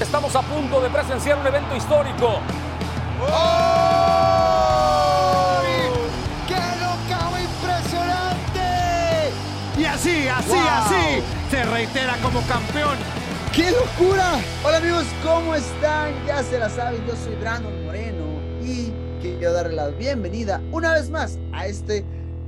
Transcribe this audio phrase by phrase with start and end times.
[0.00, 2.40] Estamos a punto de presenciar un evento histórico.
[6.46, 8.60] ¡Qué locao impresionante!
[9.76, 10.58] Y así, así, Wow.
[10.68, 12.96] así, se reitera como campeón.
[13.52, 14.38] ¡Qué locura!
[14.64, 16.14] Hola amigos, ¿cómo están?
[16.26, 18.24] Ya se la saben, yo soy Brandon Moreno
[18.62, 22.04] y quiero darle la bienvenida una vez más a este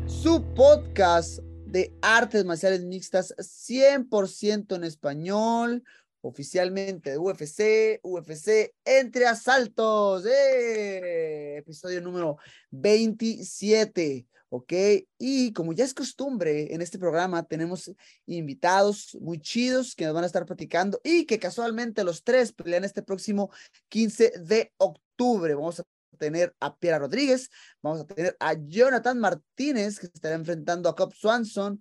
[0.06, 5.82] su podcast de artes marciales mixtas 100% en español,
[6.22, 11.58] oficialmente de UFC, UFC entre asaltos, ¡eh!
[11.58, 12.36] episodio número
[12.70, 14.26] 27.
[14.50, 14.72] ¿ok?
[15.18, 17.90] Y como ya es costumbre en este programa, tenemos
[18.26, 22.84] invitados muy chidos que nos van a estar platicando y que casualmente los tres pelean
[22.84, 23.50] este próximo
[23.88, 25.54] 15 de octubre.
[25.54, 25.84] Vamos a
[26.18, 27.48] tener a Piera Rodríguez,
[27.80, 31.80] vamos a tener a Jonathan Martínez, que estará enfrentando a Cobb Swanson,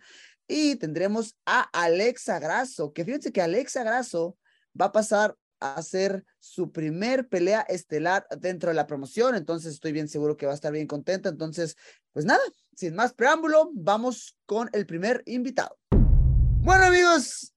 [0.49, 4.35] y tendremos a Alexa Grasso, que fíjense que Alexa Grasso
[4.79, 9.91] va a pasar a hacer su primer pelea estelar dentro de la promoción, entonces estoy
[9.91, 11.77] bien seguro que va a estar bien contenta, entonces,
[12.13, 12.41] pues nada,
[12.75, 15.77] sin más preámbulo, vamos con el primer invitado.
[15.91, 17.53] Bueno amigos,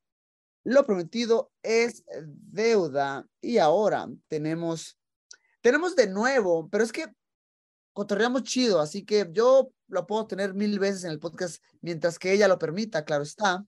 [0.64, 4.98] lo prometido es deuda y ahora tenemos,
[5.62, 7.06] tenemos de nuevo, pero es que
[7.94, 12.32] cotorreamos chido, así que yo lo puedo tener mil veces en el podcast mientras que
[12.32, 13.64] ella lo permita, claro está.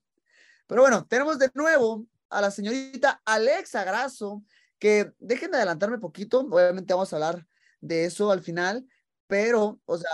[0.67, 4.43] Pero bueno, tenemos de nuevo a la señorita Alexa Grasso,
[4.79, 7.47] que dejen de adelantarme poquito, obviamente vamos a hablar
[7.79, 8.87] de eso al final,
[9.27, 10.09] pero, o sea,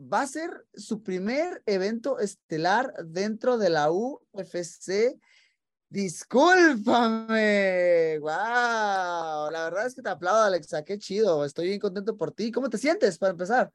[0.00, 5.18] va a ser su primer evento estelar dentro de la UFC.
[5.88, 7.28] Discúlpame,
[8.20, 12.52] wow, la verdad es que te aplaudo, Alexa, qué chido, estoy bien contento por ti.
[12.52, 13.72] ¿Cómo te sientes para empezar?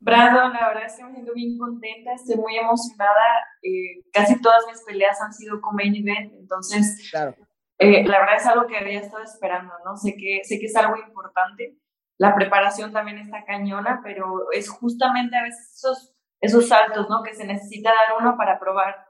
[0.00, 3.46] Brandon, la verdad es que me siento bien contenta, estoy muy emocionada.
[3.62, 7.36] eh, casi todas mis peleas han sido con main event, entonces Claro,
[7.78, 9.96] eh, la verdad es algo que había estado esperando, ¿no?
[9.96, 11.78] Sé que, sé que es algo importante.
[12.18, 17.22] La preparación también está cañona, pero es justamente a veces esos, esos saltos, ¿no?
[17.22, 19.06] Que se necesita dar uno para probar,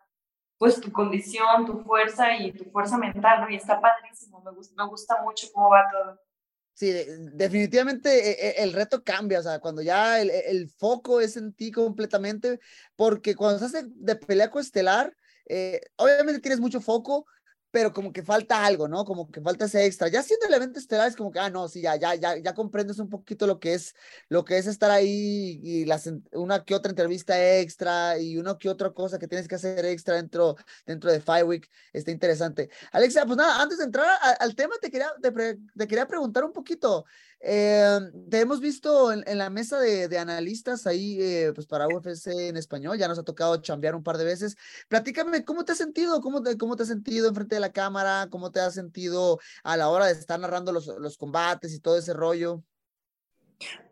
[0.58, 3.50] pues, tu condición, tu fuerza y tu fuerza mental, ¿no?
[3.50, 6.20] Y está padrísimo, me gusta, me gusta mucho cómo va todo.
[6.74, 11.20] Sí, de- definitivamente eh, eh, el reto cambia, o sea, cuando ya el, el foco
[11.20, 12.58] es en ti completamente,
[12.96, 15.14] porque cuando estás de, de pelea coestelar,
[15.46, 17.26] eh, obviamente tienes mucho foco,
[17.70, 19.04] pero como que falta algo, ¿no?
[19.04, 20.08] Como que falta ese extra.
[20.08, 22.54] Ya siendo el evento estelar es como que, ah, no, sí, ya, ya, ya, ya
[22.54, 23.94] comprendes un poquito lo que es,
[24.28, 25.86] lo que es estar ahí y
[26.32, 30.16] una que otra entrevista extra y una que otra cosa que tienes que hacer extra
[30.16, 31.70] dentro, dentro de Five Week.
[31.92, 32.70] Está interesante.
[32.92, 34.08] Alexa, pues nada, antes de entrar
[34.38, 37.04] al tema, te quería, te quería preguntar un poquito.
[37.40, 37.98] Eh,
[38.30, 42.48] te hemos visto en, en la mesa de, de analistas ahí, eh, pues para UFC
[42.48, 44.56] en español, ya nos ha tocado chambear un par de veces.
[44.88, 46.20] Platícame, ¿cómo te has sentido?
[46.20, 48.28] ¿Cómo te, cómo te has sentido enfrente de la cámara?
[48.30, 51.96] ¿Cómo te has sentido a la hora de estar narrando los, los combates y todo
[51.98, 52.62] ese rollo?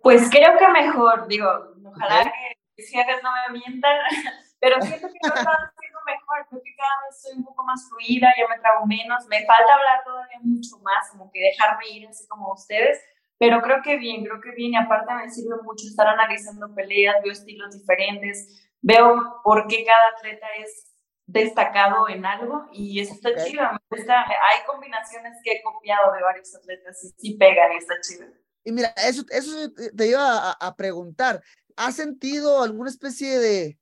[0.02, 1.48] Pues creo que mejor, digo,
[1.84, 2.32] ojalá Ok.
[2.76, 3.96] que jefes no me mientan,
[4.60, 8.28] pero siento que estado haciendo mejor, creo que cada vez soy un poco más fluida,
[8.38, 12.26] ya me trago menos, me falta hablar todavía mucho más, como que dejarme ir así
[12.28, 12.98] como ustedes,
[13.38, 17.16] pero creo que bien, creo que bien, y aparte me sirve mucho estar analizando peleas,
[17.22, 20.92] veo estilos diferentes, veo por qué cada atleta es
[21.26, 23.36] destacado en algo y eso está Ok.
[23.46, 27.76] chido, me gusta, hay combinaciones que he copiado de varios atletas y sí pegan y
[27.76, 28.26] está chido.
[28.64, 31.42] Y mira, eso, eso te- te iba a, a preguntar.
[31.76, 33.78] ¿Has sentido alguna especie de,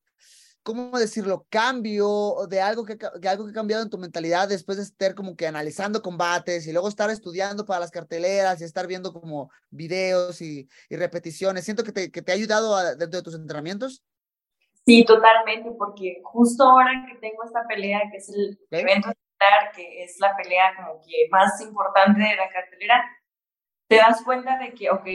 [0.67, 4.77] cómo decirlo, cambio de algo que, que algo que ha cambiado en tu mentalidad después
[4.79, 8.89] de estar como que analizando combates y luego estar estudiando para las carteleras y estar
[8.89, 11.65] viendo como videos y, y repeticiones?
[11.65, 14.03] Siento que te, que te ha ayudado a- dentro de tus entrenamientos.
[14.85, 18.79] Sí, totalmente, porque justo ahora que tengo esta pelea, que es el Ok.
[18.81, 19.13] evento
[19.75, 23.05] que es la pelea como que más importante de la cartelera,
[23.89, 25.07] te das cuenta de que, ok,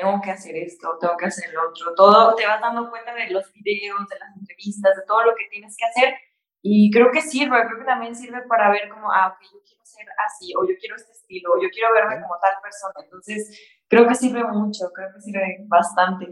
[0.00, 3.30] tengo que hacer esto, tengo que hacer lo otro, todo, te vas dando cuenta de
[3.30, 6.14] los videos, de las entrevistas, de todo lo que tienes que hacer,
[6.62, 9.84] y creo que sirve, creo que también sirve para ver como, ah, ok, yo quiero
[9.84, 13.60] ser así, o yo quiero este estilo, o yo quiero verme como tal persona, entonces
[13.88, 16.26] creo que sirve mucho, creo que sirve bastante.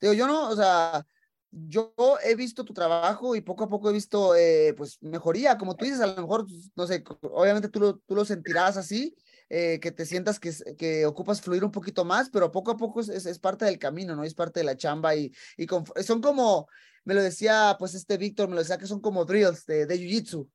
[0.00, 1.04] Digo, yo no, o sea,
[1.50, 1.92] yo
[2.24, 5.84] he visto tu trabajo y poco a poco he visto, eh, pues, mejoría, como tú
[5.84, 9.14] dices, a lo mejor, no sé, obviamente tú lo, tú lo sentirás así,
[9.54, 13.02] eh, que te sientas que, que ocupas fluir un poquito más, pero poco a poco
[13.02, 14.24] es, es, parte del camino, ¿no?
[14.24, 15.66] Es parte de la chamba y, y
[16.02, 16.68] son como,
[17.04, 19.98] me lo decía pues este Víctor, me lo decía que son como drills de, de
[19.98, 20.48] Jiu-Jitsu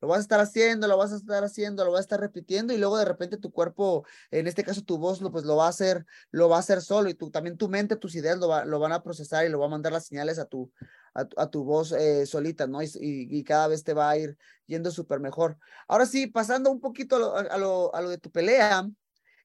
[0.00, 2.72] lo vas a estar haciendo, lo vas a estar haciendo, lo vas a estar repitiendo
[2.72, 5.66] y luego de repente tu cuerpo, en este caso tu voz, lo, pues lo va
[5.66, 8.48] a hacer, lo va a hacer solo y tú, también tu mente, tus ideas lo,
[8.48, 10.70] va, lo van a procesar y lo va a mandar las señales a tu,
[11.14, 12.82] a, tu voz eh, solita, ¿no?
[12.82, 14.36] Y, y, cada vez te va a ir
[14.66, 15.58] yendo súper mejor.
[15.88, 18.88] Ahora sí, pasando un poquito a lo, a, lo, a lo de tu pelea,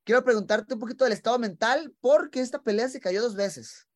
[0.04, 3.88] quiero preguntarte un poquito del estado mental porque esta pelea se cayó dos veces.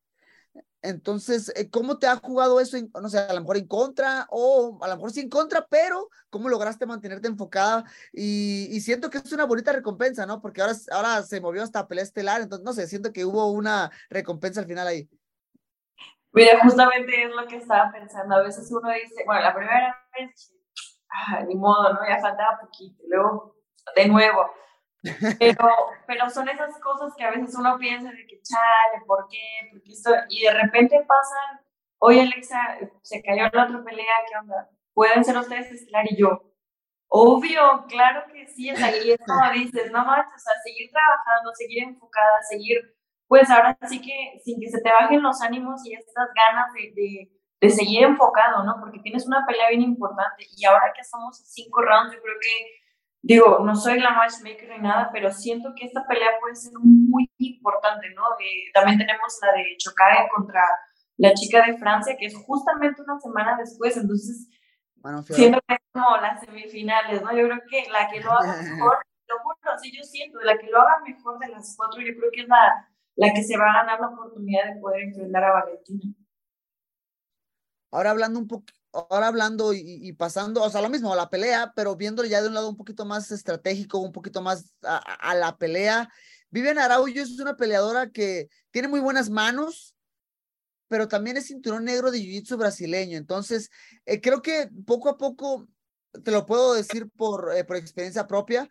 [0.82, 2.76] Entonces, eh, ¿cómo te ha jugado eso?
[3.00, 6.08] no sé, a lo mejor en contra o a lo mejor sí en contra, pero
[6.30, 7.84] ¿cómo lograste mantenerte enfocada?
[8.12, 10.40] Y, siento que es una bonita recompensa, ¿no?
[10.40, 13.90] Porque ahora, ahora se movió hasta pelea estelar, entonces, no sé, siento que hubo una
[14.08, 15.08] recompensa al final ahí.
[16.32, 18.36] Mira, justamente es lo que estaba pensando.
[18.36, 20.54] A veces uno dice, bueno, la primera vez,
[21.48, 22.00] ni modo, ¿no?
[22.06, 23.02] Ya faltaba poquito.
[23.08, 23.56] Luego,
[23.96, 24.50] de nuevo,
[25.38, 25.68] pero,
[26.06, 29.68] pero son esas cosas que a veces uno piensa de que, chale, ¿por qué?
[29.70, 31.60] Porque esto, y de repente pasan,
[31.98, 34.68] oye Alexa, se cayó la otra pelea, ¿qué onda?
[34.94, 36.04] ¿Pueden ser ustedes estelar?
[36.10, 36.42] Y yo,
[37.08, 41.52] obvio, claro que sí, es ahí, es como dices, no manches, o sea, seguir trabajando,
[41.54, 42.78] seguir enfocada, seguir,
[43.28, 46.92] pues ahora sí que sin que se te bajen los ánimos y estas ganas de,
[46.94, 47.30] de,
[47.60, 48.76] de seguir enfocado, ¿no?
[48.80, 52.87] Porque tienes una pelea bien importante y ahora que somos cinco rounds, yo creo que
[53.22, 57.30] digo, no soy la matchmaker ni nada, pero siento que esta pelea puede ser muy
[57.38, 58.22] importante, ¿no?
[58.40, 60.62] Eh, también tenemos la de Chocae contra
[61.16, 64.48] la chica de Francia, que es justamente una semana después, entonces
[65.30, 67.36] siento que es como las semifinales, ¿no?
[67.36, 70.68] Yo creo que la que lo haga mejor, lo juro, así yo siento, la que
[70.68, 73.70] lo haga mejor de las cuatro, yo creo que es la, la que se va
[73.70, 76.14] a ganar la oportunidad de poder enfrentar a Valentina.
[77.90, 78.66] Ahora hablando un poco,
[79.10, 82.48] ahora hablando y, pasando, o sea, lo mismo, a la pelea, pero viéndolo ya de
[82.48, 86.08] un lado un poquito más estratégico, un poquito más a, la pelea.
[86.50, 89.94] Vivian Araújo es una peleadora que tiene muy buenas manos,
[90.88, 93.18] pero también es cinturón negro de jiu-jitsu brasileño.
[93.18, 93.70] Entonces,
[94.06, 95.68] eh, creo que poco a poco,
[96.24, 98.68] te lo puedo decir por, eh, por experiencia propia,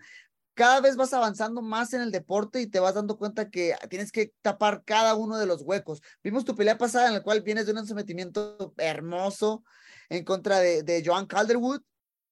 [0.57, 4.11] cada vez vas avanzando más en el deporte y te vas dando cuenta que tienes
[4.11, 6.01] que tapar cada uno de los huecos.
[6.23, 9.63] Vimos tu pelea pasada en la cual vienes de un sometimiento hermoso,
[10.09, 11.81] en contra de, de Joan Calderwood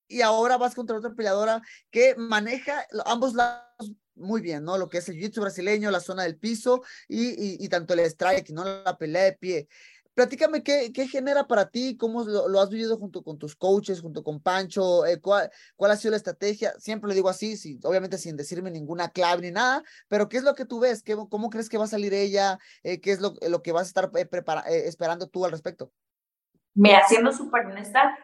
[0.07, 4.77] y ahora vas contra otra peleadora que maneja ambos lados muy bien, ¿no?
[4.77, 8.49] Lo que es el jiu-jitsu brasileño, la zona del piso y, y, tanto el strike,
[8.51, 8.63] ¿no?
[8.63, 9.67] La pelea de pie.
[10.13, 14.23] Platícame qué, qué genera para ti, cómo lo, has vivido junto con tus coaches, junto
[14.23, 16.73] con Pancho, eh, cuál, cuál ha sido la estrategia.
[16.79, 20.43] Siempre le digo así, sí, obviamente sin decirme ninguna clave ni nada, pero ¿qué es
[20.43, 21.03] lo que tú ves?
[21.03, 22.57] ¿Qué, ¿Cómo crees que va a salir ella?
[22.83, 25.91] Eh, ¿Qué es lo, lo que vas a estar eh, esperando tú al respecto?
[26.75, 28.17] Me haciendo súper honesta,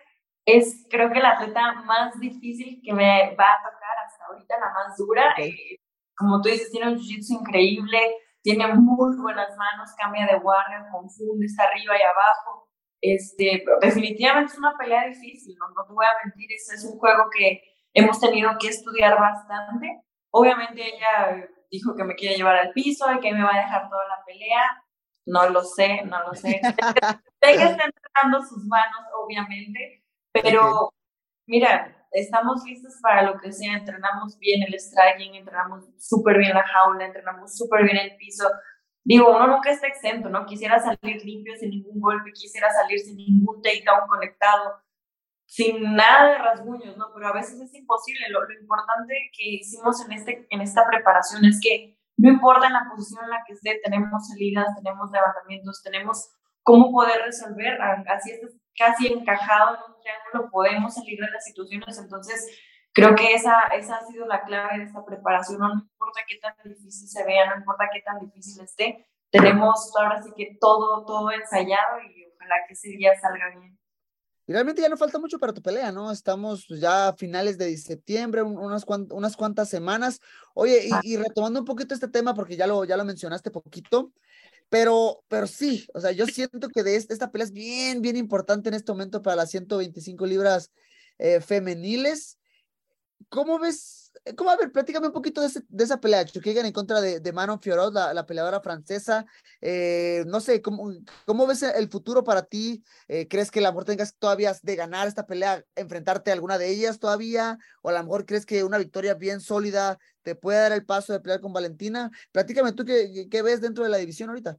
[0.46, 4.74] es creo que la atleta más difícil que me va a tocar hasta ahorita, la
[4.74, 5.34] más dura.
[5.38, 5.78] Eh,
[6.16, 8.00] como tú dices, tiene un jiu-jitsu increíble,
[8.44, 12.68] tiene muy buenas manos, cambia de guardia, confunde, está arriba y abajo.
[13.02, 17.00] Este, definitivamente es una pelea difícil, no, no te voy a mentir, es, es un
[17.00, 17.62] juego que
[17.94, 20.02] hemos tenido que estudiar bastante.
[20.32, 23.90] Obviamente ella dijo que me quiere llevar al piso y que me va a dejar
[23.90, 24.84] toda la pelea.
[25.26, 26.60] No lo sé, no lo sé.
[27.42, 30.04] sé que está entrenando sus manos, obviamente,
[30.34, 30.94] pero
[31.48, 33.78] mira, estamos listos para lo que sea.
[33.78, 38.48] Entrenamos bien el striking, entrenamos súper bien la jaula, entrenamos súper bien el piso.
[39.04, 40.46] Digo, uno nunca está exento, ¿no?
[40.46, 44.84] Quisiera salir limpio sin ningún golpe, quisiera salir sin ningún takedown conectado,
[45.46, 47.12] sin nada de rasguños, ¿no?
[47.14, 48.30] Pero a veces es imposible.
[48.30, 52.74] Lo, lo importante que hicimos en, este, en esta preparación es que no importa en
[52.74, 56.30] la posición en la que esté, tenemos salidas, tenemos levantamientos, tenemos
[56.64, 58.40] cómo poder resolver, así es
[58.78, 62.60] casi encajado en un triángulo, podemos salir de las situaciones, entonces
[62.94, 66.54] creo que esa, esa ha sido la clave de esta preparación, no importa qué tan
[66.64, 71.32] difícil se vea, no importa qué tan difícil esté, tenemos ahora sí que todo, todo
[71.32, 73.81] ensayado y ojalá que ese día salga bien.
[74.48, 76.12] Realmente ya no falta mucho para tu pelea, ¿no?
[76.12, 80.20] Estamos ya a finales de septiembre, unas, unas cuantas semanas.
[80.54, 84.12] Oye, y, retomando un poquito este tema, porque ya lo, ya lo mencionaste poquito,
[84.70, 88.70] pero, pero sí, o sea, yo siento que de esta, pelea es bien, bien importante
[88.70, 90.72] en este momento para las 125 libras
[91.20, 92.38] eh, femeniles.
[93.30, 94.01] ¿Cómo ves
[94.36, 94.52] ¿Cómo?
[94.52, 97.60] A ver, platícame un poquito de, de esa pelea, Chukigan en contra de, de Manon
[97.60, 99.26] Fiorot, la, la peleadora francesa.
[99.62, 100.92] Eh, no sé, ¿cómo,
[101.26, 102.84] ¿cómo ves el futuro para ti?
[103.08, 106.58] Eh, ¿Crees que a lo mejor tengas todavía de ganar esta pelea, enfrentarte a alguna
[106.58, 107.58] de ellas todavía?
[107.82, 111.14] ¿O a lo mejor crees que una victoria bien sólida te puede dar el paso
[111.14, 112.12] de pelear con Valentina?
[112.32, 114.58] Platícame tú qué, qué ves dentro de la división ahorita.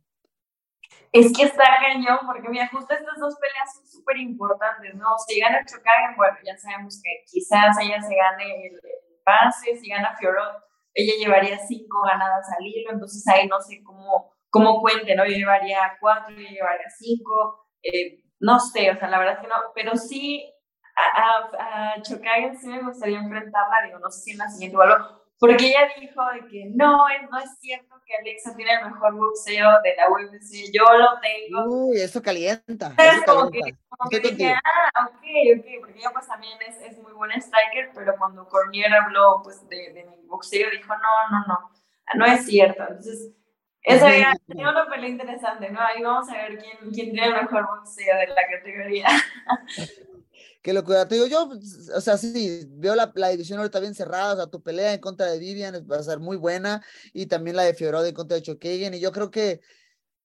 [1.12, 5.06] Es que está cañón, porque mira, justo estas dos peleas son súper importantes, ¿no?
[5.26, 8.80] Si gana Chocagen, bueno, ya sabemos que quizás ella se gane el,
[9.24, 10.62] pase, si gana Fiorot,
[10.94, 15.24] ella llevaría cinco ganadas al hilo, entonces ahí no sé cómo, cómo cuente, ¿no?
[15.24, 19.48] Yo llevaría cuatro, yo llevaría cinco, eh, no sé, o sea, la verdad es que
[19.48, 20.52] no, pero sí
[20.96, 25.21] a, a, sí me gustaría enfrentarla, digo, no sé si en la siguiente o algo,
[25.42, 29.66] porque ella dijo de que no, no es cierto que Alexa tiene el mejor boxeo
[29.82, 31.88] de la UFC, yo lo tengo.
[31.88, 32.94] Uy, eso calienta.
[32.96, 33.58] Eso como que,
[33.88, 37.90] como que dije, ah, ok, ok, porque ella pues también es, es muy buena striker,
[37.92, 41.70] pero cuando Cormier habló pues de, de mi boxeo, dijo, no, no, no,
[42.14, 42.84] no es cierto.
[42.84, 43.32] Entonces,
[43.82, 45.80] esa era una pelea interesante, ¿no?
[45.80, 49.08] Ahí vamos a ver quién, quién tiene el mejor boxeo de la categoría.
[50.62, 51.08] Qué locura.
[51.08, 51.50] Te digo, yo,
[51.96, 55.00] o sea, sí, veo la, la, división ahorita bien cerrada, o sea, tu pelea en
[55.00, 58.36] contra de Vivian va a ser muy buena, y también la de Fiorado en contra
[58.36, 59.60] de Chokagan, y yo creo que,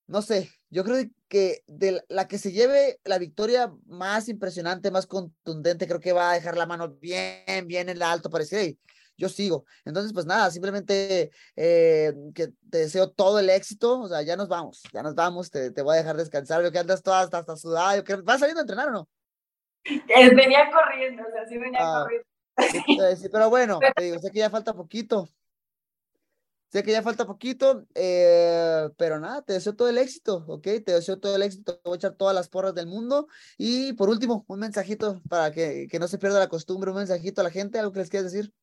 [0.07, 5.07] no sé, yo creo que de la que se lleve la victoria más impresionante, más
[5.07, 8.77] contundente, creo que va a dejar la mano bien, bien en la alto para decir,
[9.17, 9.65] yo sigo.
[9.85, 14.47] Entonces, pues nada, simplemente eh, que te deseo todo el éxito, o sea, ya nos
[14.47, 17.39] vamos, ya nos vamos, te, te voy a dejar descansar, yo que andas toda hasta,
[17.39, 19.09] hasta sudada, yo que vas saliendo a entrenar o no?
[20.35, 22.27] Venía corriendo, o sea, sí venía ah, corriendo.
[23.17, 25.27] Sí, pero bueno, te digo, sé que ya falta poquito.
[26.69, 30.63] Sé que ya falta poquito, eh, pero nada, te deseo todo el éxito, ¿ok?
[30.85, 33.27] Te deseo todo el éxito, te voy a echar todas las porras del mundo.
[33.57, 37.39] Y por último, un mensajito para que, que no se pierda la costumbre, un mensajito
[37.39, 38.53] a la gente, algo que les quieras decir.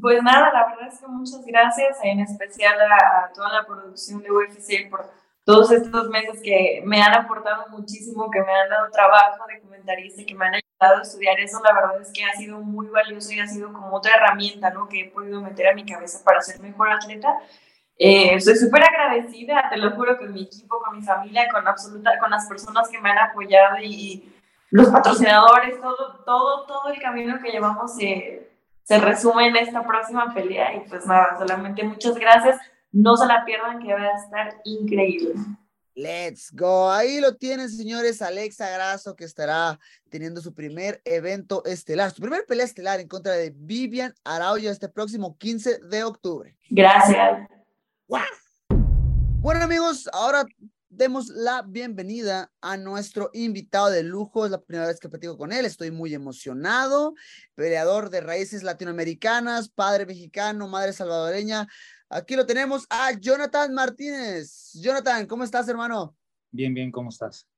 [0.00, 4.22] Pues nada, la verdad es que muchas gracias, en especial a, a toda la producción
[4.22, 5.10] de UFC por
[5.44, 10.22] todos estos meses que me han aportado muchísimo, que me han dado trabajo de comentarista,
[10.26, 13.32] que me han ayudado a estudiar eso, la verdad es que ha sido muy valioso
[13.32, 14.88] y ha sido como otra herramienta, ¿no?
[14.88, 17.38] Que he podido meter a mi cabeza para ser mejor atleta.
[17.98, 22.18] Eh, soy súper agradecida, te lo juro, con mi equipo, con mi familia, con, absoluta,
[22.18, 24.30] con las personas que me han apoyado y,
[24.70, 28.50] los patrocinadores, todo, todo, todo el camino que llevamos se,
[28.82, 32.58] se resume en esta próxima pelea y pues nada, solamente muchas gracias
[32.94, 35.34] no se la pierdan, que va a estar increíble.
[35.96, 36.90] Let's go.
[36.90, 38.22] Ahí lo tienen, señores.
[38.22, 39.78] Alexa Grasso, que estará
[40.10, 44.88] teniendo su primer evento estelar, su primer pelea estelar en contra de Vivian Araujo este
[44.88, 46.56] próximo 15 de octubre.
[46.70, 47.48] Gracias.
[48.08, 50.44] Bueno, amigos, ahora
[50.88, 54.44] demos la bienvenida a nuestro invitado de lujo.
[54.44, 55.64] Es la primera vez que platico con él.
[55.64, 57.14] Estoy muy emocionado.
[57.54, 61.66] Peleador de raíces latinoamericanas, padre mexicano, madre salvadoreña.
[62.08, 64.72] Aquí lo tenemos a Jonathan Martínez.
[64.74, 66.16] Jonathan, ¿cómo estás, hermano?
[66.50, 67.48] Bien, bien, ¿cómo estás?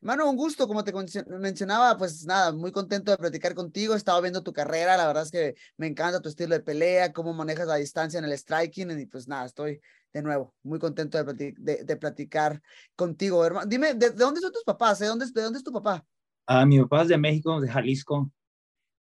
[0.00, 0.94] Hermano, un gusto, como te
[1.26, 3.92] mencionaba, pues nada, muy contento de platicar contigo.
[3.92, 7.12] He estado viendo tu carrera, la verdad es que me encanta tu estilo de pelea,
[7.12, 9.78] cómo manejas la distancia en el striking, y pues nada, estoy
[10.14, 12.62] de nuevo muy contento de, platicar
[12.96, 13.66] contigo, hermano.
[13.66, 15.00] Dime, ¿de, dónde son tus papás?
[15.00, 16.02] ¿De dónde, de dónde es tu papá?
[16.46, 18.30] Ah, mi papá es de México, de Jalisco,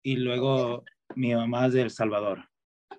[0.02, 2.50] y luego mi mamá es de El Salvador.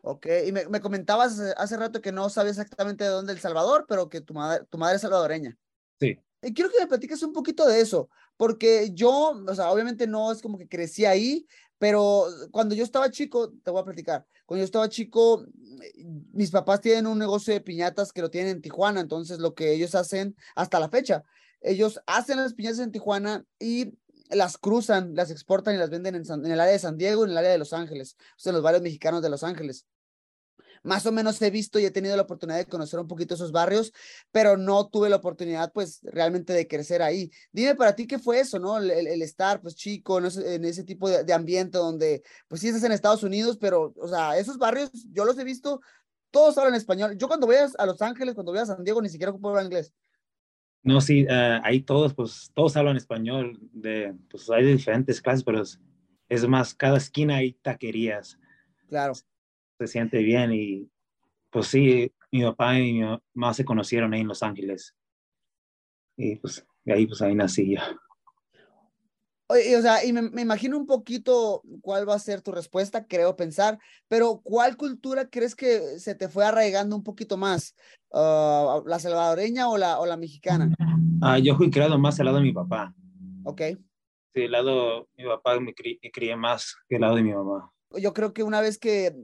[0.03, 3.87] Ok, y me, me, comentabas hace rato que no sabías exactamente de dónde El Salvador,
[3.89, 5.59] pero que tu madre, tu madre es salvadoreña.
[6.01, 6.19] Sí.
[6.43, 10.31] Y quiero que me platiques un poquito de eso, porque yo, o sea, obviamente no
[10.31, 11.47] es como que crecí ahí,
[11.79, 15.45] pero cuando yo estaba chico, te voy a platicar, cuando yo estaba chico,
[16.33, 19.73] mis papás tienen un negocio de piñatas que lo tienen en Tijuana, entonces lo que
[19.73, 21.25] ellos hacen hasta la fecha,
[21.61, 23.95] ellos hacen las piñatas en Tijuana y
[24.31, 27.31] las cruzan, las exportan y las venden en, en, el área de San Diego en
[27.31, 29.87] el área de Los Ángeles, o los barrios mexicanos de Los Ángeles.
[30.83, 33.53] Más o menos he visto y he tenido la oportunidad de conocer un poquito esos
[33.53, 33.93] barrios,
[34.31, 37.31] pero no tuve la oportunidad, pues, realmente de crecer ahí.
[37.53, 38.79] Dime para ti qué fue eso, ¿no?
[38.79, 42.69] El, el estar, pues, chico, en ese, ese tipo de, de, ambiente donde, pues, sí
[42.69, 45.81] estás en Estados Unidos, pero, o sea, esos barrios, yo los he visto,
[46.31, 47.17] todos hablan español.
[47.17, 49.65] Yo cuando voy a Los Ángeles, cuando voy a San Diego, ni siquiera ocupo hablar
[49.65, 49.93] inglés.
[50.83, 55.63] No, sí, uh, ahí todos, pues, todos hablan español, de, pues hay diferentes clases, pero
[55.63, 55.81] es,
[56.29, 58.39] es, más, cada esquina hay taquerías.
[58.89, 59.15] Claro.
[59.79, 60.91] Se siente bien y,
[61.51, 63.01] pues sí, mi papá y mi
[63.35, 64.95] mamá se conocieron ahí en Los Ángeles.
[66.17, 67.81] Y pues, ahí, pues ahí nací yo.
[69.51, 73.07] Oye, o sea, y me, me, imagino un poquito cuál va a ser tu respuesta,
[73.07, 77.75] creo pensar, pero ¿cuál cultura crees que se te fue arraigando un poquito más?
[78.11, 80.71] Uh, ¿La salvadoreña o la, o la mexicana?
[81.23, 82.95] Ah, yo fui criado más al lado de mi papá.
[83.45, 83.63] Ok.
[84.35, 87.23] Sí, el lado de mi papá me, cri me crié más que el lado de
[87.23, 87.73] mi mamá.
[87.97, 89.17] Yo creo que una vez que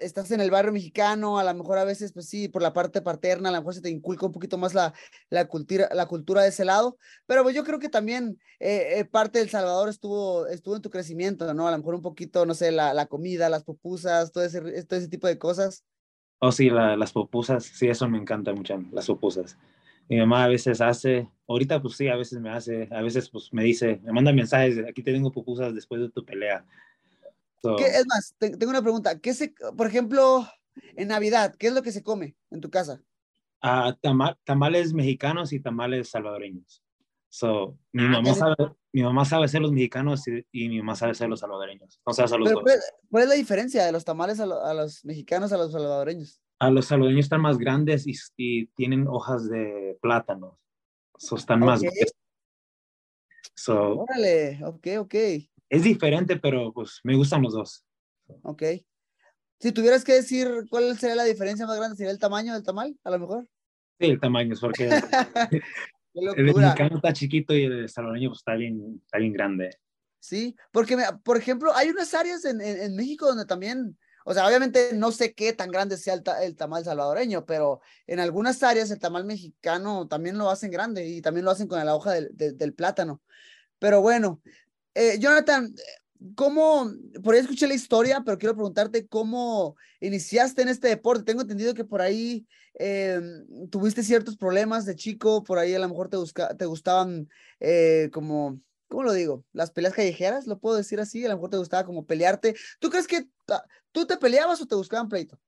[0.00, 3.02] estás en el barrio mexicano, a lo mejor a veces, pues sí, por la parte
[3.02, 4.92] paterna, a lo mejor se te inculca un poquito más la,
[5.28, 9.04] la, cultura, la cultura de ese lado, pero pues yo creo que también eh, eh,
[9.04, 11.68] parte del Salvador estuvo, estuvo en tu crecimiento, ¿no?
[11.68, 14.98] A lo mejor un poquito, no sé, la, la comida, las pupusas, todo ese, todo
[14.98, 15.84] ese tipo de cosas.
[16.40, 19.58] Oh, sí, la, las pupusas, sí, eso me encanta mucho, las pupusas.
[20.08, 23.52] Mi mamá a veces hace, ahorita pues sí, a veces me hace, a veces pues
[23.52, 26.64] me dice, me manda mensajes, aquí te tengo pupusas después de tu pelea
[27.62, 29.18] ¿Qué, es más, tengo una pregunta.
[29.18, 30.46] ¿Qué se, por ejemplo,
[30.96, 33.02] en Navidad, ¿qué es lo que se come en tu casa?
[33.60, 36.82] Ah, tama- tamales mexicanos y tamales salvadoreños.
[37.28, 38.54] So, mi, Ah, mamá sabe,
[38.92, 41.98] mi mamá sabe hacer los mexicanos y, y mi mamá sabe hacer los salvadoreños.
[41.98, 42.80] Entonces, hace los Pero, dos.
[43.10, 46.40] ¿cuál, es la diferencia de los tamales a, lo- a los mexicanos a los salvadoreños?
[46.58, 50.58] A los salvadoreños están más grandes y, y tienen hojas de plátano.
[51.18, 51.88] So, están más Ok.
[51.90, 52.16] gruesos.
[53.54, 55.14] So, Órale, ok, ok,
[55.70, 57.84] es diferente, pero pues me gustan los dos.
[58.42, 58.62] ok.
[59.58, 62.98] Si tuvieras que decir cuál sería la diferencia más grande, ¿sería el tamaño del tamal,
[63.04, 63.44] a lo mejor?
[63.98, 64.88] Sí, el tamaño es porque
[66.14, 69.70] el mexicano está chiquito y el salvadoreño pues, está, bien, está bien grande.
[70.18, 74.34] Sí, porque, me- por ejemplo, hay unas áreas en, en- en México donde también, o
[74.34, 78.20] sea, obviamente no sé qué tan grande sea el, ta- el tamal salvadoreño, pero en
[78.20, 81.94] algunas áreas el tamal mexicano también lo hacen grande y también lo hacen con la
[81.94, 83.20] hoja del, del- del plátano.
[83.78, 84.40] Pero bueno,
[85.00, 85.74] eh, Jonathan,
[86.34, 86.92] ¿cómo,
[87.24, 91.24] por ahí escuché la historia, pero quiero preguntarte cómo iniciaste en este deporte?
[91.24, 92.46] Tengo entendido que por ahí
[92.78, 93.18] eh,
[93.70, 97.30] tuviste ciertos problemas de chico, por ahí a lo mejor te, gustaban
[97.60, 99.44] eh, como ¿cómo lo digo?
[99.52, 102.54] Las peleas callejeras, lo puedo decir así, a lo mejor te gustaba como pelearte.
[102.78, 103.24] ¿Tú crees que
[103.92, 105.40] tú te peleabas o te buscaban pleito?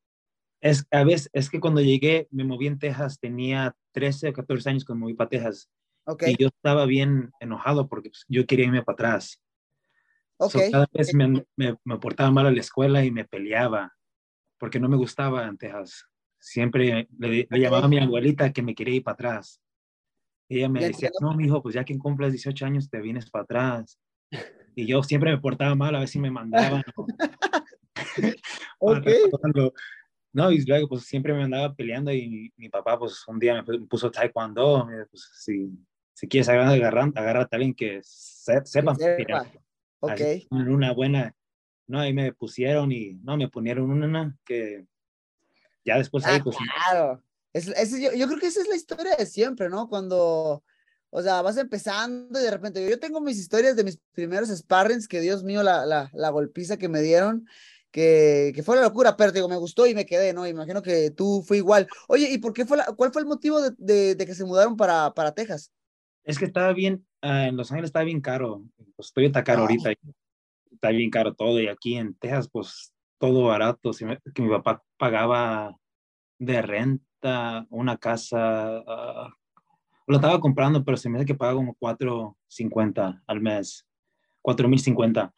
[0.62, 4.70] Es, a veces, es que cuando llegué, me moví en Texas, tenía 13 o 14
[4.70, 5.68] años cuando me moví para Texas.
[6.04, 9.40] Ok, Y yo estaba bien enojado porque pues, yo quería irme para atrás.
[10.38, 13.92] ok, So, cada vez me, me, me portaba mal a la escuela y me peleaba
[14.58, 16.04] porque no me gustaba en Texas.
[16.38, 19.60] Siempre le, le llamaba a mi abuelita que me quería ir para atrás.
[20.48, 23.98] Ella me decía, no, mijo, pues ya que cumples 18 años te vienes para atrás.
[24.74, 26.82] Y yo siempre me portaba mal, a ver si me mandaban.
[26.96, 27.06] o-
[28.80, 29.06] ok,
[29.40, 29.72] Cuando-
[30.34, 33.54] No, y luego pues siempre me andaba peleando y mi, mi papá pues un día
[33.54, 35.70] me pu- me puso taekwondo, pues si,
[36.14, 39.50] si quieres agarrar, agárrate a alguien que se- sepa sepa.
[40.00, 40.10] ok.
[40.10, 41.34] Así, una buena,
[41.86, 44.86] no, ahí me pusieron y no, me ponieron una que
[45.84, 47.22] ya después ahí Ah, pues claro.
[47.52, 49.88] Es, es- yo, yo creo que esa es la historia de siempre, ¿no?
[49.88, 50.62] Cuando,
[51.10, 55.08] o sea, vas empezando y de repente, yo tengo mis historias de mis primeros sparrings,
[55.08, 57.46] que Dios mío, la, la, la golpiza que me dieron,
[57.90, 60.46] que, que fue la locura, pero digo, me gustó y me quedé, ¿no?
[60.46, 61.86] Imagino que tú fue igual.
[62.08, 64.44] Oye, ¿y por qué fue la, cuál fue el motivo de, de, de que se
[64.44, 65.70] mudaron para, para Texas?
[66.24, 68.62] Es que estaba bien, ah, en Los Ángeles estaba bien caro,
[68.96, 69.62] pues todavía está caro Ah.
[69.62, 69.92] ahorita,
[70.70, 74.48] está bien caro todo y aquí en Texas pues todo barato, si me- que mi
[74.50, 75.76] papá pagaba
[76.38, 79.30] de renta una casa, ah,
[80.06, 83.86] lo estaba comprando, pero se me hace que paga como 4.50 al mes,
[84.42, 85.32] 4.050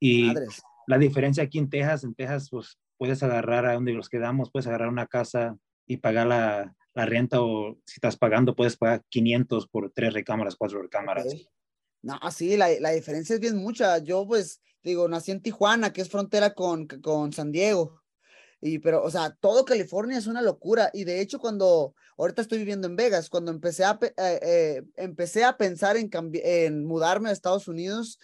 [0.00, 0.62] y Madres.
[0.86, 4.66] la diferencia aquí en Texas, en Texas, pues puedes agarrar a donde los quedamos, puedes
[4.66, 9.90] agarrar una casa y pagar la, renta o si estás pagando, puedes pagar 500 por
[9.90, 11.26] tres recámaras, cuatro recámaras.
[12.02, 13.98] No, sí, la, la diferencia es bien mucha.
[13.98, 18.00] Yo, pues, digo, nací en Tijuana, que es frontera con, con San Diego.
[18.62, 20.90] Y, pero, o sea, todo California es una locura.
[20.92, 25.44] Y de hecho, cuando, ahorita estoy viviendo en Vegas, cuando empecé a, eh, eh, empecé
[25.44, 28.18] a pensar en, en mudarme a Estados Unidos,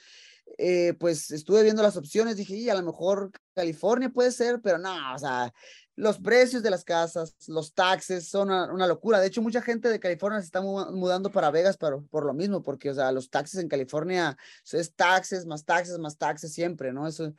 [0.59, 4.79] eh, pues estuve viendo las opciones, dije, y a lo mejor California puede ser, pero
[4.79, 5.53] no, o sea,
[5.97, 9.19] los precios de las casas, los taxes son una, locura.
[9.19, 12.35] De hecho, mucha gente de California se está mu- mudando para Vegas por, por lo
[12.35, 14.37] mismo, porque, o sea, los taxes en California
[14.71, 17.07] es taxes, más taxes, más taxes siempre, ¿no?
[17.09, 17.33] Eso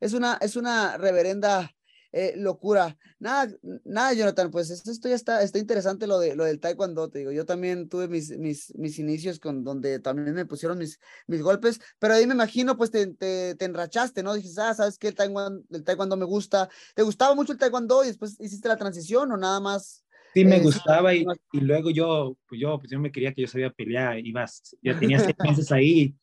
[0.00, 1.70] es una, es una reverenda
[2.12, 2.96] eh, locura.
[3.18, 3.52] Nada,
[3.84, 7.32] nada, Jonathan, pues esto, ya está, está interesante lo, de, lo del taekwondo, te digo.
[7.32, 11.80] Yo también tuve mis, mis, mis inicios con donde también me pusieron mis, mis golpes,
[11.98, 14.34] pero ahí me imagino, pues te, te, te enrachaste, ¿no?
[14.34, 15.08] Dijiste, ah, ¿sabes qué?
[15.08, 16.68] El taekwondo, el taekwondo me gusta.
[16.94, 20.04] ¿Te gustaba mucho el taekwondo y después hiciste la transición o nada más?
[20.34, 23.42] Sí, me Eh, gustaba y, y luego yo, pues yo, pues yo me quería que
[23.42, 24.44] yo sabía pelear, iba,
[24.82, 26.14] ya tenía seis meses ahí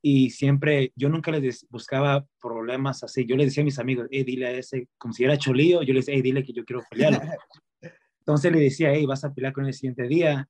[0.00, 4.24] y siempre, yo nunca les buscaba problemas así, yo les decía a mis amigos, hey,
[4.24, 6.82] dile a ese, como si era cholío, yo les decía, hey, dile que yo quiero
[6.88, 7.20] pelearlo.
[8.20, 10.48] Entonces le decía, hey, vas a pelear con él el siguiente día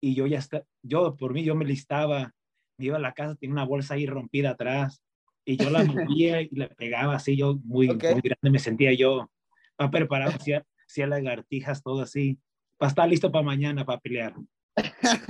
[0.00, 2.34] y yo ya está, yo por mí, yo me listaba,
[2.76, 5.02] me iba a la casa, tenía una bolsa ahí rompida atrás
[5.44, 9.30] y yo la movía y la pegaba así, yo muy, muy grande me sentía yo,
[9.76, 12.38] para preparar, hacía, hacía lagartijas, todo así,
[12.76, 14.34] para estar listo para mañana, para pelear.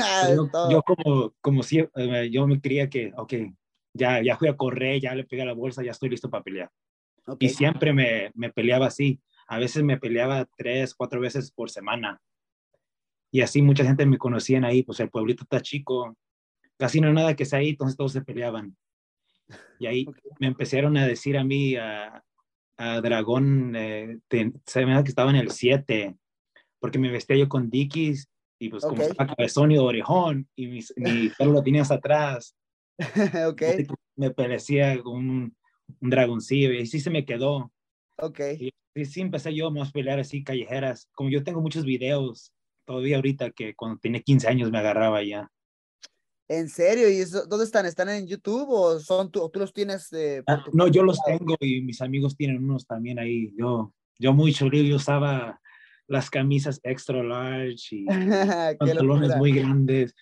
[0.70, 3.34] Yo, como, como si, eh, yo me creía que, ok,
[3.94, 6.42] ya, ya fui a correr, ya le pegué a la bolsa, ya estoy listo para
[6.44, 6.70] pelear.
[7.38, 9.20] Y siempre me, me peleaba así.
[9.48, 12.20] A veces me peleaba tres, cuatro veces por semana.
[13.30, 16.16] Y así mucha gente me conocían ahí, pues el pueblito está chico,
[16.78, 18.76] casi no hay nada que sea ahí, entonces todos se peleaban.
[19.78, 20.06] Y ahí
[20.40, 22.22] me empezaron a decir a mí, a,
[22.78, 26.16] a Dragón, eh, te- se me da que estaba en el 7,
[26.78, 28.28] porque me vestía yo con Dickies
[28.58, 29.10] y pues como Ok.
[29.10, 32.56] estaba cabezón y orejón y mis- mi pelo lo tenías atrás,
[32.98, 35.56] ok, así que me parecía un,
[36.00, 37.72] un dragoncillo y sí se me quedó.
[38.18, 38.40] ok.
[38.58, 41.08] Y Sí, sí, empecé yo a pelear así callejeras.
[41.12, 42.52] Como yo tengo muchos videos
[42.84, 45.52] todavía ahorita que cuando tenía 15 años me agarraba ya.
[46.48, 47.08] ¿En serio?
[47.08, 47.86] ¿Y eso, dónde están?
[47.86, 50.12] ¿Están en YouTube o son tú, o tú los tienes?
[50.14, 53.52] Eh, Ah, no, yo los tengo y mis amigos tienen unos también ahí.
[53.56, 55.60] Yo, yo muy chorrillo, yo usaba
[56.08, 58.06] las camisas extra large y
[58.78, 60.14] pantalones muy grandes.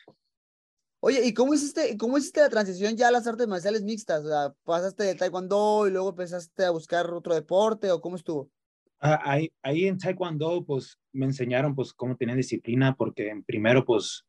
[1.00, 4.24] Oye, ¿y cómo hiciste, cómo hiciste la transición ya a las artes marciales mixtas?
[4.24, 8.50] O sea, ¿pasaste de taekwondo y luego empezaste a buscar otro deporte o cómo estuvo?
[8.98, 14.24] Ah, ahí, ahí en Taekwondo, pues me enseñaron pues cómo tener disciplina, porque primero, pues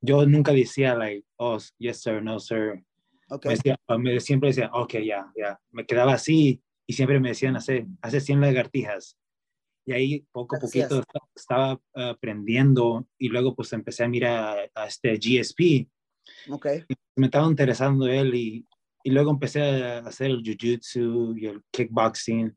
[0.00, 2.84] yo nunca decía, like, oh, yes, sir, no, sir.
[3.28, 5.60] Ok, Me decía, me, siempre decía, ok, ya, ya.
[5.70, 9.16] Me quedaba así y siempre me decían, hace, hace 100 lagartijas.
[9.84, 14.82] Y ahí poco a poquito esta- estaba aprendiendo y luego pues empecé a mirar a,
[14.82, 15.88] a este GSP.
[16.50, 16.66] ok,
[17.16, 18.66] Me estaba interesando él y,
[19.02, 22.56] y luego empecé a hacer el jiu-jitsu y el kickboxing.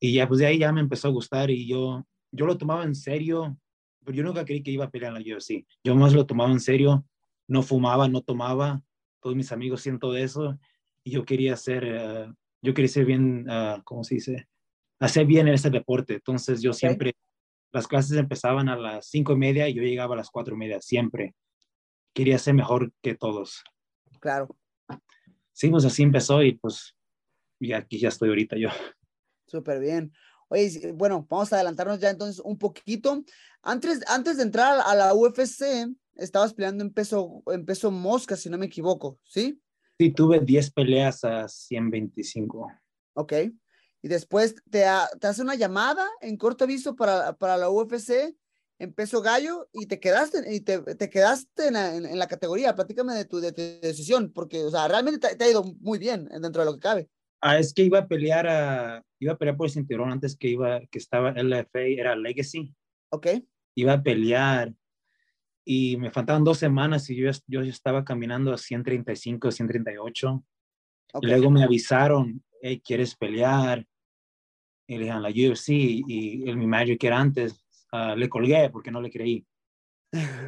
[0.00, 2.84] Y ya pues de ahí ya me empezó a gustar y yo, yo lo tomaba
[2.84, 3.56] en serio,
[4.04, 5.66] pero yo nunca creí que iba a pelear en la UFC.
[5.84, 7.04] Yo más lo tomaba en serio,
[7.48, 8.82] no fumaba, no tomaba,
[9.20, 10.58] todos mis amigos siento de eso
[11.04, 14.48] y yo quería hacer, eh, yo quería ser bien, ah, ¿cómo se dice?
[15.02, 16.14] Hacer bien en ese deporte.
[16.14, 17.14] Entonces yo siempre,
[17.72, 20.58] las clases empezaban a las cinco y media y yo llegaba a las cuatro y
[20.58, 21.34] media, siempre.
[22.14, 23.62] Quería ser mejor que todos.
[24.20, 24.56] claro.
[25.54, 26.94] Sí, pues así empezó y pues
[27.62, 28.68] y aquí ya estoy ahorita yo.
[29.46, 30.12] Súper bien.
[30.48, 33.24] Oye, bueno, vamos a adelantarnos ya entonces un poquito.
[33.62, 38.50] Antes, antes de entrar a la UFC, estabas peleando en peso, en peso mosca, si
[38.50, 39.60] no me equivoco, ¿sí?
[39.98, 42.70] Sí, tuve 10 peleas a 125.
[43.14, 43.32] Ok.
[44.02, 48.36] Y después te, ha- te hace una llamada en corto aviso para, para la UFC
[48.78, 52.26] en peso gallo y te quedaste, y te, te quedaste en la, en- en la
[52.26, 52.74] categoría.
[52.74, 55.98] Platícame de tu, de tu decisión, porque, o sea, realmente te, te ha ido muy
[55.98, 57.08] bien dentro de lo que cabe.
[57.40, 60.48] Ah, es que iba a pelear a, iba a pelear por el cinturón antes que
[60.48, 62.74] iba, que estaba LFA, era Legacy.
[63.10, 63.26] Ok,
[63.74, 64.74] Iba a pelear
[65.64, 70.44] y me faltaban dos semanas y yo, yo estaba caminando a 135, 138.
[71.14, 71.22] ok.
[71.24, 73.86] Y luego me avisaron, hey, ¿quieres pelear?
[74.92, 75.72] Y le dije, "En la UFC.
[76.06, 79.44] Y el, mi manager antes, ah, le colgué porque no le creí.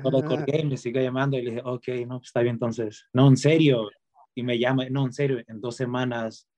[0.03, 2.57] No le colgué y me sigue llamando y le dije, ok, no, pues está bien
[2.57, 3.07] entonces.
[3.13, 3.89] No, en serio.
[4.35, 6.49] Y me llama, no, en serio, en dos semanas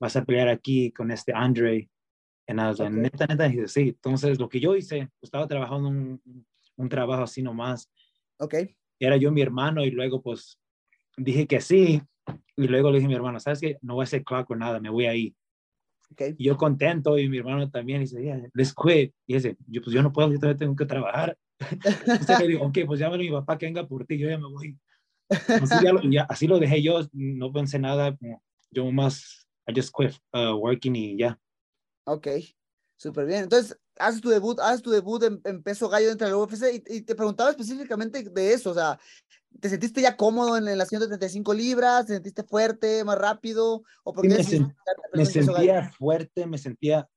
[0.00, 1.90] vas a pelear aquí con este Andre.
[2.48, 2.90] Y nada, Ok.
[2.92, 3.88] neta, neta, y dice, sí.
[3.88, 6.22] Entonces, lo que yo hice, estaba trabajando un,
[6.76, 7.90] un trabajo así nomás.
[8.38, 8.54] Ok,
[8.98, 10.58] Era yo mi hermano y luego pues
[11.16, 12.00] dije que sí.
[12.56, 13.76] Y luego le dije a mi hermano, ¿sabes qué?
[13.82, 15.34] No voy a hacer clock o nada, me voy ahí.
[16.12, 16.22] Ok.
[16.38, 19.12] Y yo contento y mi hermano también dice, yeah, let's quit.
[19.26, 21.36] Y dice, yo pues yo no puedo, yo todavía tengo que trabajar.
[22.06, 24.38] Entonces le digo, ok, pues llámale a mi papá que venga por ti, yo ya
[24.38, 24.76] me voy.
[25.28, 28.16] Así, ya lo, ya- así lo dejé yo, no pensé nada,
[28.70, 31.38] yo más, I just quit uh, working y ya.
[32.04, 32.28] Ok,
[32.96, 33.44] súper bien.
[33.44, 36.82] Entonces, haces tu debut, haces tu debut en, en peso gallo dentro de la UFC
[36.88, 38.98] y, y te preguntaba específicamente de eso, o sea,
[39.60, 42.06] ¿te sentiste ya cómodo en, en las 135 libras?
[42.06, 43.82] ¿Te sentiste fuerte, más rápido?
[44.04, 44.74] ¿O por Sí, qué me sen-
[45.12, 45.30] Me gallo?
[45.30, 47.08] sentía fuerte, me sentía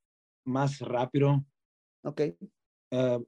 [0.45, 1.43] más rápido,
[2.01, 2.21] Ok,
[2.91, 3.23] uh,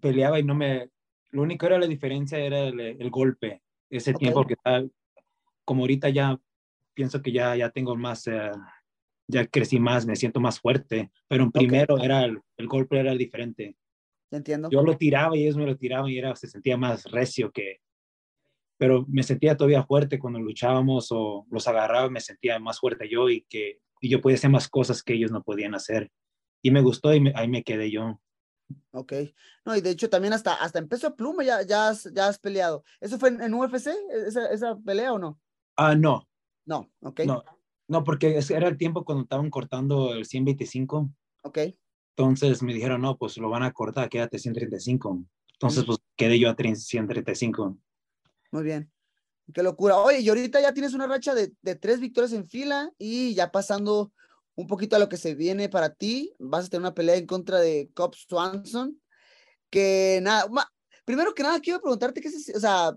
[0.00, 0.90] peleaba y no me,
[1.30, 4.20] lo único era la diferencia era el, el golpe, ese Ok.
[4.20, 4.84] tiempo que estaba,
[5.64, 6.40] como ahorita ya
[6.94, 8.50] pienso que ya, ya tengo más, eh,
[9.32, 13.12] ya crecí más, me siento más fuerte, pero en primero era el, el golpe era
[13.14, 13.76] diferente.
[14.30, 14.68] entiendo.
[14.70, 17.78] Yo lo tiraba y ellos me lo tiraban y era, se sentía más recio que,
[18.78, 23.28] pero me sentía todavía fuerte cuando luchábamos o los agarraba, me sentía más fuerte yo
[23.28, 26.10] y que y yo podía hacer más cosas que ellos no podían hacer.
[26.60, 28.20] Y me gustó y me- ahí me quedé yo.
[28.90, 29.12] Ok.
[29.64, 32.38] No, y de hecho también hasta, hasta en peso pluma ya, ya, has, ya has
[32.40, 32.82] peleado.
[33.00, 33.92] ¿Eso fue en, en UFC,
[34.26, 35.40] esa, esa pelea o no?
[35.76, 36.28] Ah, no,
[36.66, 37.44] No, ok, no,
[37.92, 41.10] no, porque era el tiempo cuando estaban cortando el 125.
[41.42, 41.58] ok,
[42.16, 45.22] Entonces me dijeron, no, pues lo van a cortar, quédate 135.
[45.52, 45.86] Entonces, Mm.
[45.86, 47.78] pues quedé yo a 30 135.
[48.50, 48.90] muy bien.
[49.52, 49.98] Qué locura.
[49.98, 53.50] Oye, y ahorita ya tienes una racha de, de tres victorias en fila y ya
[53.50, 54.12] pasando
[54.54, 57.26] un poquito a lo que se viene para ti, vas a tener una pelea en
[57.26, 59.00] contra de Cobb Swanson,
[59.70, 60.68] que nada, ma-
[61.04, 62.96] primero que nada quiero preguntarte qué es, o sea,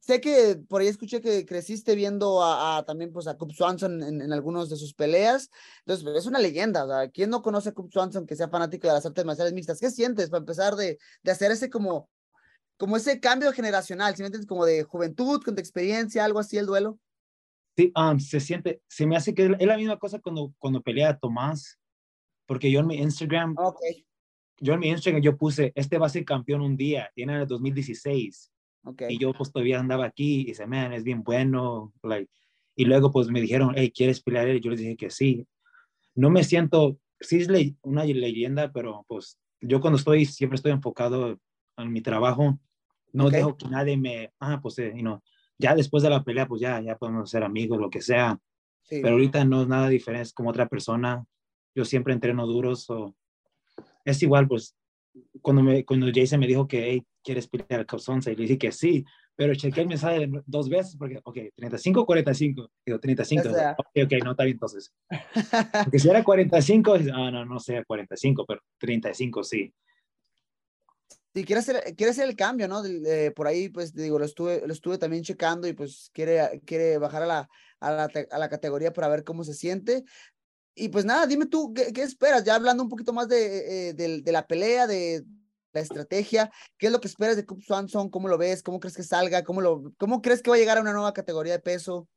[0.00, 4.02] sé que por ahí escuché que creciste viendo a, a también pues a Cobb Swanson
[4.02, 5.50] en, en algunos de sus peleas,
[5.86, 8.88] entonces es una leyenda, o sea, ¿quién no conoce a Cobb Swanson que sea fanático
[8.88, 9.78] de las artes marciales mixtas?
[9.78, 12.08] ¿Qué sientes para empezar de, de hacer ese como,
[12.76, 16.56] como ese cambio generacional, si me entiendes, como de juventud, con tu experiencia, algo así,
[16.56, 16.98] el duelo?
[17.76, 21.04] Sí, um, se siente, se me hace que es la misma cosa cuando, cuando peleé
[21.04, 21.78] a Tomás,
[22.46, 23.80] porque yo en mi Instagram, Ok,
[24.58, 27.34] yo en mi Instagram yo puse, este va a ser campeón un día, y era
[27.34, 28.50] en el 2016,
[28.84, 32.30] ok, y yo pues todavía andaba aquí, y dice, man, es bien bueno, like,
[32.76, 34.48] y luego pues me dijeron, hey, ¿quieres pelear?
[34.48, 35.46] Y yo les dije que sí.
[36.14, 40.72] No me siento sí es le- una leyenda, pero pues yo cuando estoy, siempre estoy
[40.72, 41.38] enfocado
[41.76, 42.58] en mi trabajo.
[43.12, 45.20] No dejo que nadie me, ah, pues, eh, you know,
[45.58, 48.38] ya después de la pelea, pues ya, ya podemos ser amigos, lo que sea.
[48.82, 49.00] Sí.
[49.02, 51.24] Pero ahorita no es nada diferente, es como otra persona.
[51.74, 52.88] Yo siempre entreno duros.
[52.88, 53.14] o
[54.04, 54.76] es igual, pues,
[55.42, 58.58] cuando, me, cuando Jason me dijo que, hey, ¿quieres pelear al Cubs y le dije
[58.58, 59.04] que sí,
[59.36, 62.70] pero chequé el mensaje de- dos veces porque, ok, 35 o 45.
[62.84, 63.42] Digo, 35.
[63.44, 63.76] Ya sea.
[63.78, 64.92] Ok, ok, no está bien entonces.
[65.84, 69.72] Porque si era 45, ah, no, no sea 45, pero 35 sí.
[71.32, 72.84] Sí, quiere hacer, quiere hacer el cambio, ¿no?
[72.84, 76.98] Eh, por ahí, pues, digo, lo estuve, lo estuve también checando y pues quiere, quiere
[76.98, 80.02] bajar a la, a la, a la categoría para ver cómo se siente.
[80.74, 82.42] Y pues nada, dime tú, ¿qué, qué esperas?
[82.44, 85.24] Ya hablando un poquito más de, eh, del- de la pelea, de
[85.72, 88.10] la estrategia, ¿qué es lo que esperas de Cub Swanson?
[88.10, 88.62] ¿Cómo lo ves?
[88.62, 89.44] ¿Cómo crees que salga?
[89.44, 92.08] ¿Cómo, lo, ¿Cómo crees que va a llegar a una nueva categoría de peso?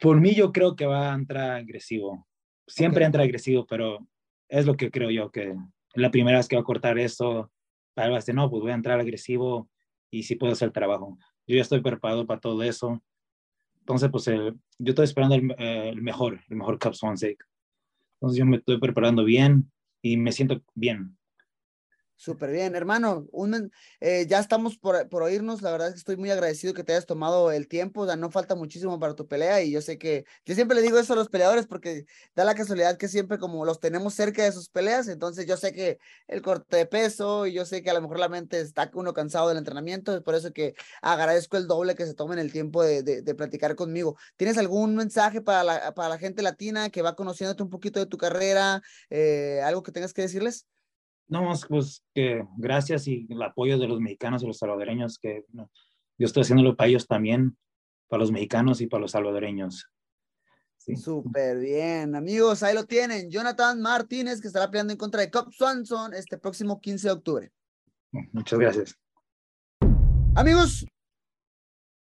[0.00, 2.26] Por mí yo creo que va a entrar agresivo.
[2.66, 4.06] Siempre entra agresivo, pero
[4.48, 5.54] es lo que creo yo, que
[5.94, 7.50] la primera vez que va a cortar esto,
[7.94, 9.68] para decir, no, pues voy a entrar agresivo
[10.10, 11.18] y sí puedo hacer el trabajo.
[11.46, 13.02] Yo ya estoy preparado para todo eso.
[13.80, 17.34] Entonces, pues el- yo estoy esperando el, el mejor, el mejor Cup Swansea.
[18.14, 19.70] Entonces yo me estoy preparando bien
[20.02, 21.16] y me siento bien.
[22.22, 23.26] Súper bien, hermano.
[23.32, 25.62] Un, eh, ya estamos por, por oírnos.
[25.62, 28.04] La verdad es que estoy muy agradecido que te hayas tomado el tiempo.
[28.04, 29.62] Sea, no falta muchísimo para tu pelea.
[29.62, 32.04] Y yo sé que yo siempre le digo eso a los peleadores porque
[32.34, 35.08] da la casualidad que siempre como los tenemos cerca de sus peleas.
[35.08, 38.18] Entonces yo sé que el corte de peso y yo sé que a lo mejor
[38.18, 40.14] la mente está uno cansado del entrenamiento.
[40.14, 43.34] Es por eso que agradezco el doble que se tomen el tiempo de, de, de
[43.34, 44.18] platicar conmigo.
[44.36, 48.04] ¿Tienes algún mensaje para la, para la gente latina que va conociéndote un poquito de
[48.04, 48.82] tu carrera?
[49.08, 50.66] Eh, ¿Algo que tengas que decirles?
[51.30, 55.70] No, pues que gracias y el apoyo de los mexicanos y los salvadoreños, que no,
[56.18, 57.56] yo estoy haciéndolo para ellos también,
[58.08, 59.86] para los mexicanos y para los salvadoreños.
[60.76, 60.96] Sí.
[60.96, 63.30] Súper bien, amigos, ahí lo tienen.
[63.30, 67.52] Jonathan Martínez, que estará peleando en contra de Cobb Swanson este próximo 15 de octubre.
[68.32, 68.98] Muchas gracias.
[70.34, 70.84] Amigos,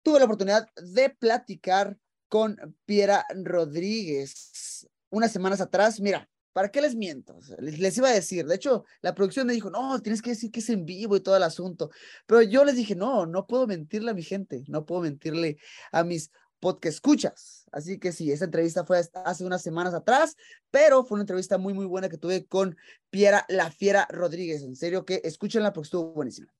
[0.02, 1.96] tuve la oportunidad de platicar
[2.28, 6.00] con Piera Rodríguez unas semanas atrás.
[6.00, 7.38] Mira, ¿para qué les miento?
[7.58, 10.60] Les, iba a decir, de hecho, la producción me dijo, no, tienes que decir que
[10.60, 11.90] es en vivo y todo el asunto.
[12.26, 15.58] Pero yo les dije, no, no puedo mentirle a mi gente, no puedo mentirle
[15.92, 17.66] a mis podcast escuchas.
[17.72, 20.36] Así que sí, esta entrevista fue hace unas semanas atrás,
[20.70, 22.76] pero fue una entrevista muy, muy buena que tuve con
[23.10, 24.62] Piera La Fiera Rodríguez.
[24.62, 26.54] En serio que escúchenla porque estuvo buenísima.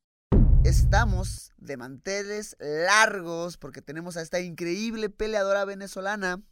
[0.65, 6.43] Estamos de manteles largos porque tenemos a esta increíble peleadora venezolana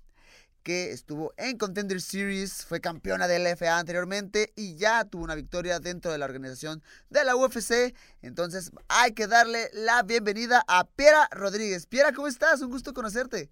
[0.62, 5.80] que estuvo en Contender Series, fue campeona del LFA anteriormente y ya tuvo una victoria
[5.80, 7.94] dentro de la organización de la UFC.
[8.22, 11.86] Entonces hay que darle la bienvenida a Piera Rodríguez.
[11.86, 12.60] Piera, ¿cómo estás?
[12.62, 13.50] Un gusto conocerte.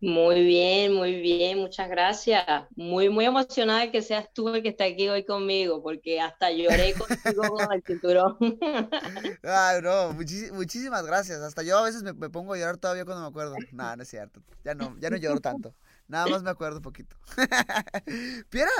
[0.00, 2.44] Muy bien, muy bien, muchas gracias.
[2.74, 6.92] Muy, muy emocionada que seas tú el que está aquí hoy conmigo, porque hasta lloré
[6.98, 8.36] contigo con el cinturón.
[9.44, 11.40] Ay, no, muchis- muchísimas gracias.
[11.40, 13.54] Hasta yo a veces me, me pongo a llorar todavía cuando me acuerdo.
[13.70, 14.42] No, no es cierto.
[14.64, 15.72] Ya no, ya no lloro tanto.
[16.12, 17.16] Nada más me acuerdo un poquito.
[18.50, 18.70] Piera,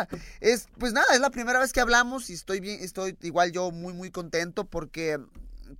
[0.40, 3.71] es, pues nada, es la primera vez que hablamos y estoy bien, estoy igual yo
[3.71, 5.18] muy, muy contento porque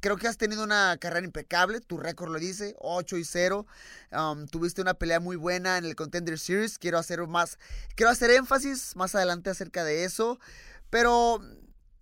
[0.01, 3.67] creo que has tenido una carrera impecable, tu récord lo dice, 8 y 0.
[4.13, 6.79] Um, tuviste una pelea muy buena en el Contender Series.
[6.79, 7.59] Quiero hacer más,
[7.97, 10.41] quiero hacer énfasis más adelante acerca de eso.
[10.89, 11.39] Pero,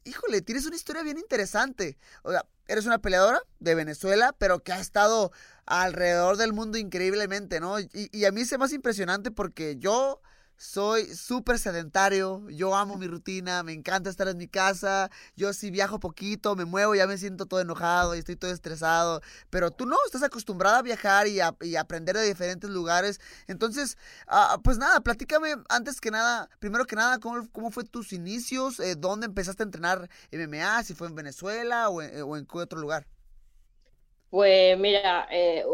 [0.04, 1.98] híjole, tienes una historia bien interesante.
[2.22, 5.32] O sea, eres una peleadora de Venezuela, pero que ha estado
[5.70, 7.80] alrededor del mundo increíblemente, ¿no?
[7.80, 10.20] Y, y a mí se me hace impresionante porque yo
[10.60, 15.70] soy súper sedentario, yo amo mi rutina, me encanta estar en mi casa, yo si
[15.70, 19.86] viajo poquito, me muevo, ya me siento todo enojado y estoy todo estresado, pero tú
[19.86, 25.00] no, estás acostumbrada a viajar y, a, aprender de diferentes lugares, entonces, ah, pues nada,
[25.00, 29.62] platícame antes que nada, primero que nada, cómo, cómo fue tus inicios, eh, dónde empezaste
[29.62, 33.06] a entrenar MMA, si fue en Venezuela o en, o en qué otro lugar.
[34.30, 35.64] Pues mira, eh,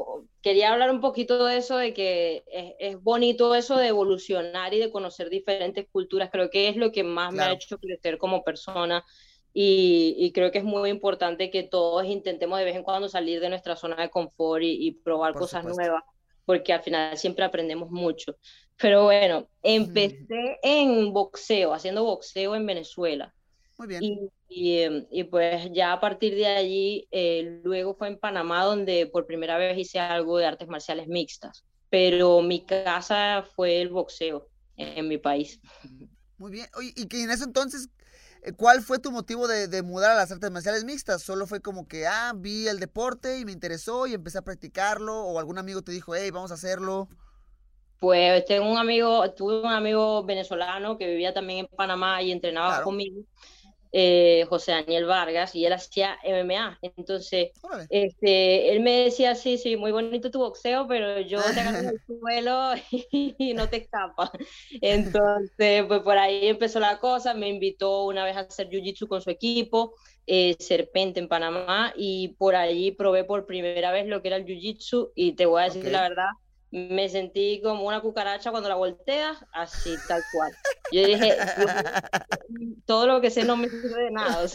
[0.41, 4.79] quería hablar un poquito de eso, de que es, es, bonito eso de evolucionar y
[4.79, 6.31] de conocer diferentes culturas.
[6.33, 7.51] Creo que es lo que más claro.
[7.51, 9.05] me ha hecho crecer como persona
[9.53, 13.41] y, y, creo que es muy importante que todos intentemos de vez en cuando salir
[13.41, 15.83] de nuestra zona de confort y, y probar Por cosas supuesto.
[15.83, 16.05] nuevas,
[16.47, 18.37] porque al final siempre aprendemos mucho.
[18.77, 23.35] Pero bueno, empecé en boxeo, haciendo boxeo en Venezuela.
[23.79, 24.07] Muy bien.
[24.07, 29.07] Y, y, y, pues ya a partir de allí, eh, luego fue en Panamá donde
[29.07, 34.49] por primera vez hice algo de artes marciales mixtas, pero mi casa fue el boxeo
[34.77, 35.61] en, en mi país.
[36.39, 37.89] Muy bien, Oye, y que en ese entonces,
[38.43, 41.23] eh, ¿cuál fue tu motivo de, de, mudar a las artes marciales mixtas?
[41.23, 45.15] ¿Solo fue como que, ah, vi el deporte y me interesó y empecé a practicarlo?
[45.25, 47.09] ¿O algún amigo te dijo, hey, vamos a hacerlo?
[47.99, 52.69] Pues tengo un amigo, tuve un amigo venezolano que vivía también en Panamá y entrenaba
[52.69, 52.83] Claro.
[52.83, 53.23] conmigo,
[53.93, 56.79] eh, José Daniel Vargas, y él hacía MMA.
[56.83, 57.51] Entonces,
[57.89, 62.01] este, él me decía, sí, sí, muy bonito tu boxeo, pero yo te agarro el
[62.07, 62.73] suelo
[63.13, 64.31] y no te escapas.
[64.81, 69.21] Entonces, pues por ahí empezó la cosa, me invitó una vez a hacer jiu-jitsu con
[69.23, 69.95] su equipo,
[70.27, 74.45] eh, Serpente en Panamá, y por ahí probé por primera vez lo que era el
[74.47, 75.93] jiu-jitsu, y te voy a decir Ok.
[75.93, 76.29] la verdad,
[76.77, 80.53] me sentí como una cucaracha cuando la volteas, así, tal cual.
[80.91, 81.49] Yo dije,
[82.87, 84.47] todo lo que sé no me sirve de nada, o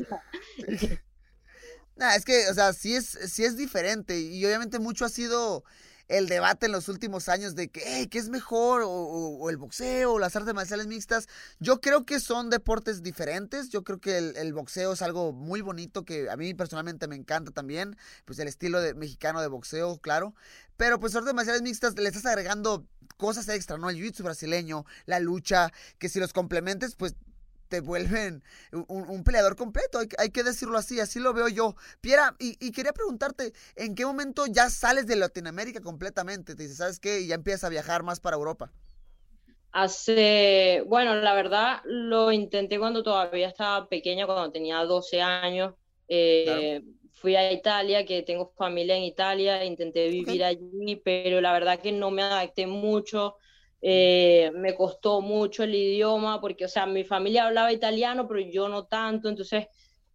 [2.16, 5.64] es que, o sea, sí es, sí es diferente y obviamente mucho ha sido
[6.08, 8.82] el debate en los últimos años de que, hey, ¿qué es mejor?
[8.82, 11.28] O, o- o el boxeo, o las artes marciales mixtas.
[11.60, 13.70] Yo creo que son deportes diferentes.
[13.70, 17.16] Yo creo que el, el boxeo es algo muy bonito que a mí personalmente me
[17.16, 17.96] encanta también.
[18.26, 20.36] Pues el estilo de, mexicano de boxeo, claro.
[20.82, 23.89] Pero pues artes marciales mixtas le estás agregando cosas extra, ¿no?
[23.89, 27.15] El jiu-jitsu brasileño, la lucha, que si los complementes, pues
[27.70, 31.48] te vuelven un, un peleador completo, hay, que- hay que decirlo así, así lo veo
[31.48, 31.76] yo.
[32.02, 36.56] Piera, y, y quería preguntarte, ¿en qué momento ya sales de Latinoamérica completamente?
[36.56, 37.22] Te dices, ¿sabes qué?
[37.22, 38.72] Y ya empiezas a viajar más para Europa.
[39.74, 45.74] Hace, bueno, la verdad lo intenté cuando todavía estaba pequeña, cuando tenía 12 años.
[46.10, 51.80] Eh, Fui a Italia, que tengo familia en Italia, intenté vivir allí, pero la verdad
[51.80, 53.38] que no me adapté mucho.
[53.82, 58.69] eh, me costó mucho el idioma, porque, o sea, mi familia hablaba italiano, pero yo
[58.69, 59.67] no tanto, entonces,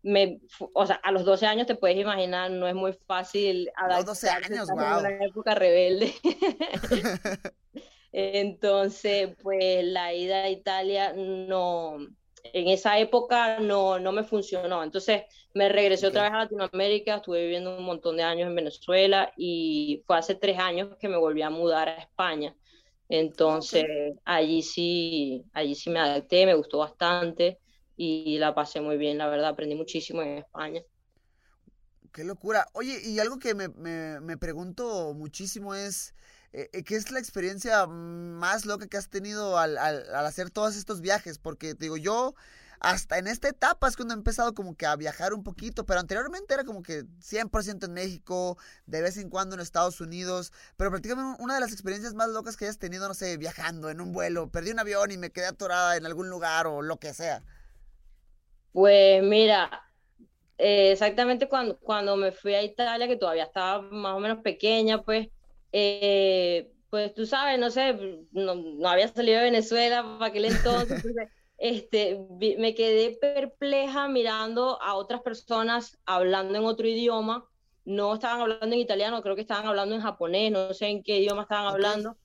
[0.03, 0.41] me,
[0.73, 4.29] o sea, a los 12 años te puedes imaginar, no es muy fácil los 12
[4.29, 5.01] adaptarse, en guau.
[5.01, 6.15] una época rebelde.
[8.13, 11.99] Entonces, pues la ida a Italia no,
[12.55, 14.83] en esa época no, no me funcionó.
[14.83, 15.23] Entonces
[15.55, 16.25] me regresé otra Ok.
[16.25, 20.59] vez a Latinoamérica, estuve viviendo un montón de años en Venezuela y fue hace tres
[20.59, 22.55] años que me volví a mudar a España.
[23.09, 23.85] Entonces,
[24.25, 27.61] allí sí, allí sí me adapté, me gustó bastante
[27.97, 30.83] y la pasé muy bien, la verdad, aprendí muchísimo en España.
[32.13, 32.67] Qué locura.
[32.73, 36.15] Oye, y algo que me, me- me pregunto muchísimo es,
[36.57, 41.03] eh, eh, ¿qué es la experiencia más loca que has tenido al, hacer todos estos
[41.03, 41.39] viajes?
[41.39, 42.35] Porque te digo, yo
[42.81, 46.01] hasta en esta etapa es cuando he empezado como que a viajar un poquito, pero
[46.01, 50.89] anteriormente era como que 100% en México, de vez en cuando en Estados Unidos, pero
[50.89, 54.13] prácticamente una de las experiencias más locas que hayas tenido, no sé, viajando en un
[54.13, 57.43] vuelo, perdí un avión y me quedé atorada en algún lugar o lo que sea.
[58.73, 59.91] Pues mira,
[60.57, 65.03] eh, exactamente cuando, cuando me fui a Italia, que todavía estaba más o menos pequeña,
[65.03, 65.29] pues,
[65.73, 67.95] eh, pues tú sabes, no sé,
[68.33, 70.97] no, no había salido de Venezuela para aquel entonces,
[71.59, 72.19] este,
[72.59, 77.49] me quedé perpleja mirando a otras personas hablando en otro idioma.
[77.85, 81.19] No estaban hablando en italiano, creo que estaban hablando en japonés, no sé en qué
[81.21, 81.73] idioma estaban Ok.
[81.73, 82.17] hablando.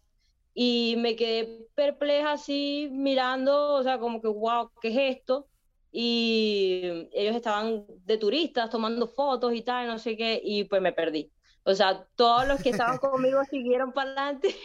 [0.53, 5.47] Y me quedé perpleja así mirando, o sea, como que, wow, ¿qué es esto?
[5.93, 10.93] y ellos estaban de turistas tomando fotos y tal, no sé qué, y pues me
[10.93, 11.33] perdí.
[11.63, 14.55] O sea, todos los que estaban conmigo siguieron para adelante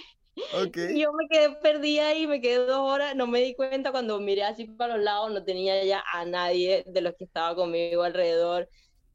[0.50, 0.78] Ok.
[0.86, 4.20] y yo me quedé perdida ahí, me quedé dos horas, no me di cuenta cuando
[4.20, 8.02] miré así para los lados, no tenía ya a nadie de los que estaba conmigo
[8.02, 8.68] alrededor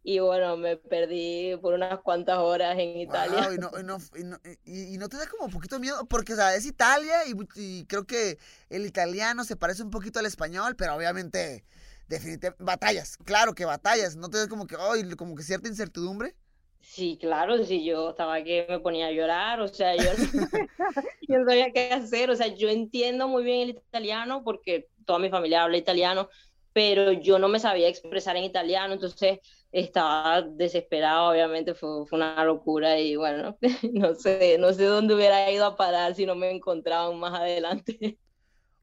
[0.04, 3.41] y bueno, me perdí por unas cuantas horas en Italia.
[3.41, 6.06] Wow, y, no, y, no, y, no, y- no te da como un poquito miedo,
[6.08, 7.15] porque, o sea, es Italia
[7.56, 8.38] y, creo que
[8.70, 11.65] el italiano se parece un poquito al español, pero obviamente,
[12.08, 16.36] definitivamente, batallas, claro que batallas, no te da como que, ay, como que cierta incertidumbre.
[16.82, 20.17] Sí, claro, sí, yo estaba que me ponía a llorar, o sea, yo no,
[21.28, 25.20] yo no sabía qué hacer, o sea, yo entiendo muy bien el italiano porque toda
[25.20, 26.30] mi familia habla italiano,
[26.74, 29.39] pero yo no me sabía expresar en italiano, entonces
[29.72, 33.58] estaba desesperada, obviamente fue, fue una locura y bueno,
[33.94, 38.20] no sé, no sé dónde hubiera ido a parar si no me encontraban más adelante.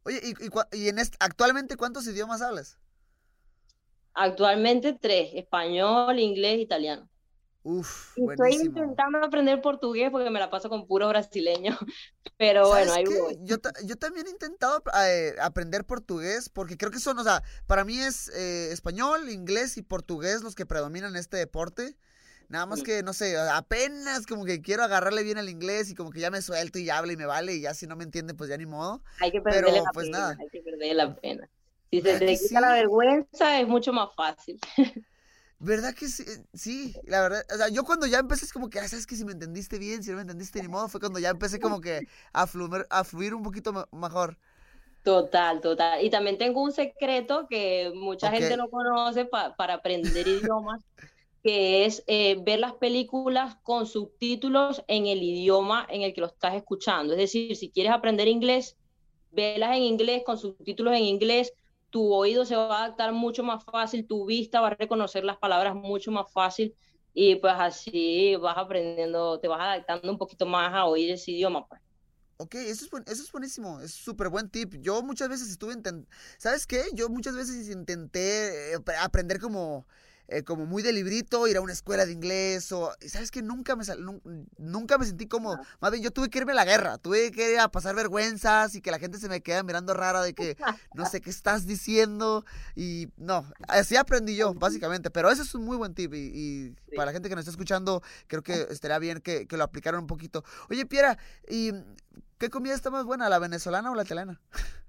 [0.03, 0.51] Oye, y, y,
[0.87, 2.79] y en este, actualmente, ¿cuántos idiomas hablas?
[4.15, 7.08] Actualmente tres, español, inglés, italiano.
[7.69, 11.79] Uf, Y Estoy intentando aprender portugués porque me la paso con puros brasileños,
[12.37, 13.35] pero bueno, ¿Sabes ahí voy.
[13.41, 17.85] Yo, yo también he intentado eh, aprender portugués porque creo que son, o sea, para
[17.85, 21.97] mí es eh, español, inglés y portugués los que predominan en este deporte.
[22.49, 22.83] Nada más Mm.
[22.83, 26.31] que, no sé, apenas como que quiero agarrarle bien al inglés y como que ya
[26.31, 28.51] me suelto y ya habla y me vale y ya si no me entiende pues
[28.51, 29.03] ya ni modo.
[29.21, 30.39] Hay que Pero, perderle la pues, pena, nada.
[30.39, 31.51] hay que perderle la pena.
[31.91, 32.75] Si se ¿Verdad te quita la sí?
[32.75, 34.59] vergüenza, es mucho más fácil.
[35.61, 36.25] ¿Verdad que sí?
[36.55, 37.45] Sí, la verdad.
[37.53, 39.79] O sea, yo cuando ya empecé es como que, ah, sabes que si me entendiste
[39.79, 42.87] bien, si no me entendiste ni modo, fue cuando ya empecé como que a fluir,
[42.91, 44.39] a fluir un poquito me- mejor.
[45.03, 46.05] Total, total.
[46.05, 48.31] Y también tengo un secreto que mucha Ok.
[48.31, 50.83] gente no conoce pa- para aprender idiomas.
[51.45, 56.29] que es eh, ver las películas con subtítulos en el idioma en el que lo
[56.29, 57.15] estás escuchando.
[57.15, 58.79] Es decir, si quieres aprender inglés,
[59.31, 61.53] velas en inglés con subtítulos en inglés,
[61.91, 65.39] tu oído se va a adaptar mucho más fácil, tu vista va a reconocer las
[65.39, 66.75] palabras mucho más fácil
[67.15, 71.67] y pues así vas aprendiendo, te vas adaptando un poquito más a oír ese idioma.
[71.67, 71.81] Pues.
[72.37, 74.75] Ok, eso es, eso es buenísimo, es súper buen tip.
[74.81, 76.09] Yo muchas veces estuve intentando,
[76.39, 76.85] ¿sabes qué?
[76.95, 79.87] Yo muchas veces intenté eh, aprender como
[80.31, 83.77] eh, como muy de librito, ir a una escuela de inglés o, ¿sabes que Nunca
[83.77, 83.85] me,
[84.59, 85.59] nunca me sentí cómodo.
[85.81, 88.75] Más bien, yo tuve que irme a la guerra, tuve que ir a pasar vergüenzas
[88.75, 90.59] y que la gente se me queda mirando rara de que
[90.93, 92.45] no sé qué estás diciendo
[92.77, 97.07] y no, así aprendí yo, básicamente, pero ese es un muy buen tip y, para
[97.07, 100.45] la gente que nos está escuchando, creo que estaría bien que, lo aplicaran un poquito.
[100.69, 101.17] Oye, Piera,
[101.49, 101.73] ¿y
[102.37, 104.41] qué comida está más buena, la venezolana o la italiana?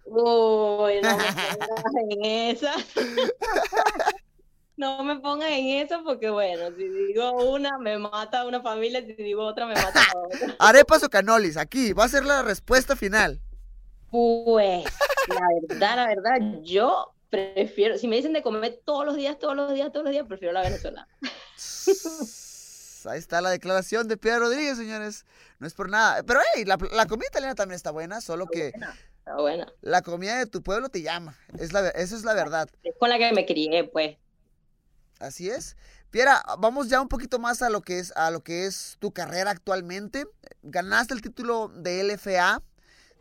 [0.04, 0.94] Uy,
[2.10, 2.74] en esa.
[4.80, 9.12] no me pongan en eso porque, bueno, si digo una, me mata una familia, si
[9.14, 10.56] digo otra, me mata a otra.
[10.60, 13.42] Arepas o canolis, aquí, va a ser la respuesta final.
[14.10, 14.86] Pues,
[15.28, 19.54] la verdad, la verdad, yo prefiero, si me dicen de comer todos los días, todos
[19.54, 21.10] los días, todos los días, prefiero la venezolana.
[23.06, 25.26] Ahí está la declaración de Piedra Rodríguez, señores.
[25.60, 26.24] No es por nada.
[26.24, 28.68] Pero, hey, la, comida italiana también está buena, solo que...
[28.68, 29.72] está buena.
[29.82, 31.38] La comida de tu pueblo te llama.
[31.58, 32.70] Es la, eso es la verdad.
[32.84, 34.18] Es con la que me crié, pues.
[35.20, 35.76] Así es.
[36.12, 39.12] Piera, vamos ya un poquito más a lo que es a lo que es tu
[39.12, 40.26] carrera actualmente.
[40.64, 42.64] Ganaste el título de LFA.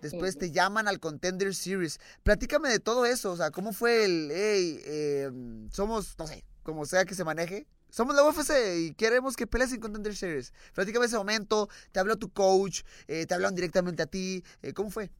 [0.00, 1.98] Después te llaman al Contender Series.
[2.22, 6.86] Platícame de todo eso, o sea, ¿cómo fue el, hey, em, somos, no sé, como
[6.86, 10.52] sea que se maneje, somos la UFC y queremos que pelees en Contender Series.
[10.74, 14.90] Platícame ese momento, te habló tu coach, eh, te hablaron directamente a ti, eh, ¿cómo
[14.90, 15.10] fue?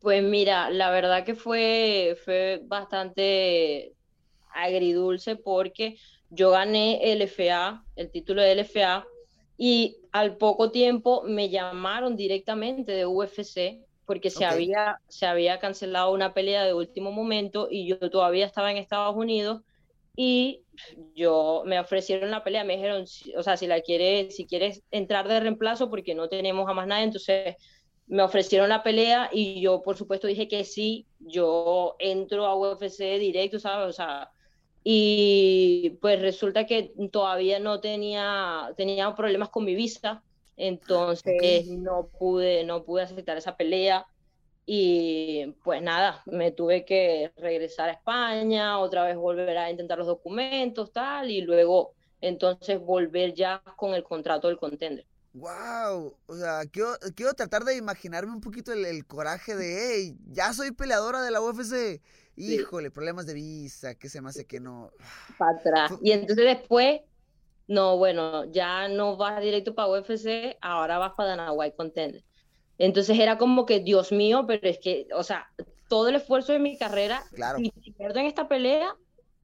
[0.00, 3.95] Pues mira, la verdad que fue, fue bastante
[4.56, 5.96] agridulce porque
[6.30, 9.06] yo gané el FA, el título de LFA,
[9.56, 16.12] y al poco tiempo me llamaron directamente de UFC porque se, había, se había cancelado
[16.12, 19.62] una pelea de último momento y yo todavía estaba en Estados Unidos
[20.14, 20.62] y
[21.14, 23.04] yo me ofrecieron la pelea, me dijeron,
[23.36, 26.86] o sea, si la quieres, si quieres entrar de reemplazo porque no tenemos a más
[26.86, 27.56] nada, entonces
[28.06, 33.18] me ofrecieron la pelea y yo por supuesto dije que sí, yo entro a UFC
[33.18, 33.88] directo, ¿sabes?
[33.88, 34.30] O sea,
[34.88, 40.22] y pues resulta que todavía no tenía, tenía problemas con mi visa,
[40.56, 44.06] entonces no, pude, no pude aceptar esa pelea
[44.64, 50.06] y pues nada, me tuve que regresar a España, otra vez volver a intentar los
[50.06, 55.04] documentos, tal, y luego entonces volver ya con el contrato del contender.
[55.32, 60.16] Wow, o sea, quiero, quiero tratar de imaginarme un poquito el, el coraje de, hey,
[60.28, 62.00] ya soy peleadora de la UFC
[62.36, 64.90] híjole, problemas de visa, que se me hace que no.
[65.38, 65.92] Para atrás.
[66.02, 67.00] Y entonces después,
[67.66, 72.24] no, bueno, ya no vas directo para UFC, ahora vas para Dana White Contender.
[72.78, 75.50] Entonces era como que, Dios mío, pero es que, o sea,
[75.88, 77.58] todo el esfuerzo de mi carrera, claro.
[77.58, 78.94] si pierdo en esta pelea,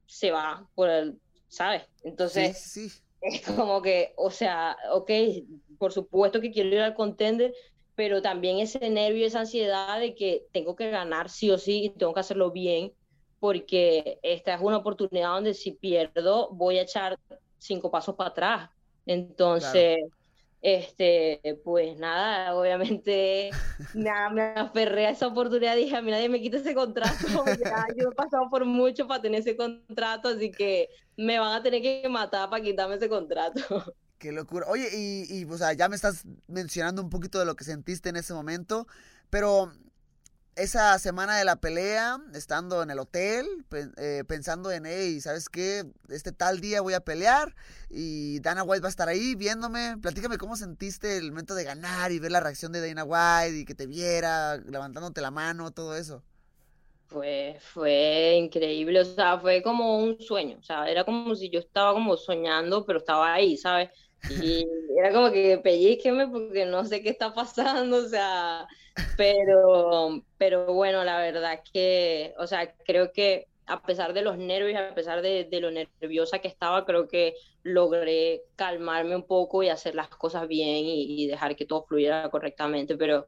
[0.05, 1.83] se va por el, ¿sabes?
[2.03, 3.01] Entonces, sí, sí.
[3.21, 5.09] es como que, o sea, ok,
[5.77, 7.53] por supuesto que quiero ir al contender,
[7.95, 11.89] pero también ese nervio, esa ansiedad de que tengo que ganar sí o sí y
[11.89, 12.93] tengo que hacerlo bien,
[13.39, 17.19] porque esta es una oportunidad donde si pierdo voy a echar
[17.57, 18.69] cinco pasos para atrás.
[19.05, 19.99] Entonces,
[20.61, 23.49] este, pues nada, obviamente
[23.93, 27.11] nada, me aferré a esa oportunidad, dije, a mí nadie me quita ese contrato,
[27.97, 30.87] yo he pasado por mucho para tener ese contrato, así que
[31.17, 33.59] me van a tener que matar para quitarme ese contrato.
[34.23, 34.65] Qué locura.
[34.69, 38.07] Oye, y, y o sea, ya me estás mencionando un poquito de lo que sentiste
[38.07, 38.87] en ese momento,
[39.29, 39.73] pero
[40.55, 43.45] esa semana de la pelea, estando en el hotel,
[43.97, 45.83] eh, pensando en, hey, ¿sabes qué?
[46.07, 47.53] Este tal día voy a pelear
[47.89, 49.97] y Dana White va a estar ahí viéndome.
[50.01, 53.65] Platícame cómo sentiste el momento de ganar y ver la reacción de Dana White y
[53.65, 56.23] que te viera, levantándote la mano, todo eso.
[57.07, 61.59] Pues fue increíble, o sea, fue como un sueño, o sea, era como si yo
[61.59, 63.91] estaba como soñando, pero estaba ahí, ¿sabes?
[64.29, 64.65] Y
[64.97, 68.67] era como que pellizqueme porque no sé qué está pasando, o sea,
[69.17, 74.79] pero, pero bueno, la verdad que, o sea, creo que a pesar de los nervios,
[74.79, 79.95] a pesar de, lo nerviosa que estaba, creo que logré calmarme un poco y hacer
[79.95, 83.27] las cosas bien y, dejar que todo fluyera correctamente, pero,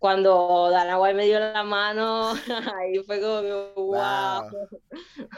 [0.00, 2.32] cuando Dana White me dio la mano,
[2.80, 4.50] ahí fue como, wow.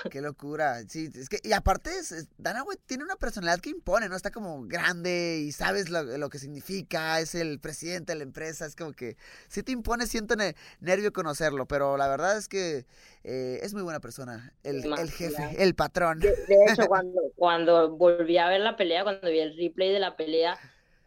[0.08, 0.84] Qué locura.
[0.88, 4.14] Sí, es que, y aparte, es, Dana White tiene una personalidad que impone, ¿no?
[4.14, 8.76] Está como grande y sabes lo, que significa, es el presidente de la empresa, es
[8.76, 9.16] como que
[9.48, 10.36] sí te impone, siento
[10.78, 12.86] nervio conocerlo, pero la verdad es que
[13.24, 16.20] eh, es muy buena persona, el, el jefe, el patrón.
[16.20, 16.36] De,
[16.68, 20.56] hecho, cuando, cuando volví a ver la pelea, cuando vi el replay de la pelea,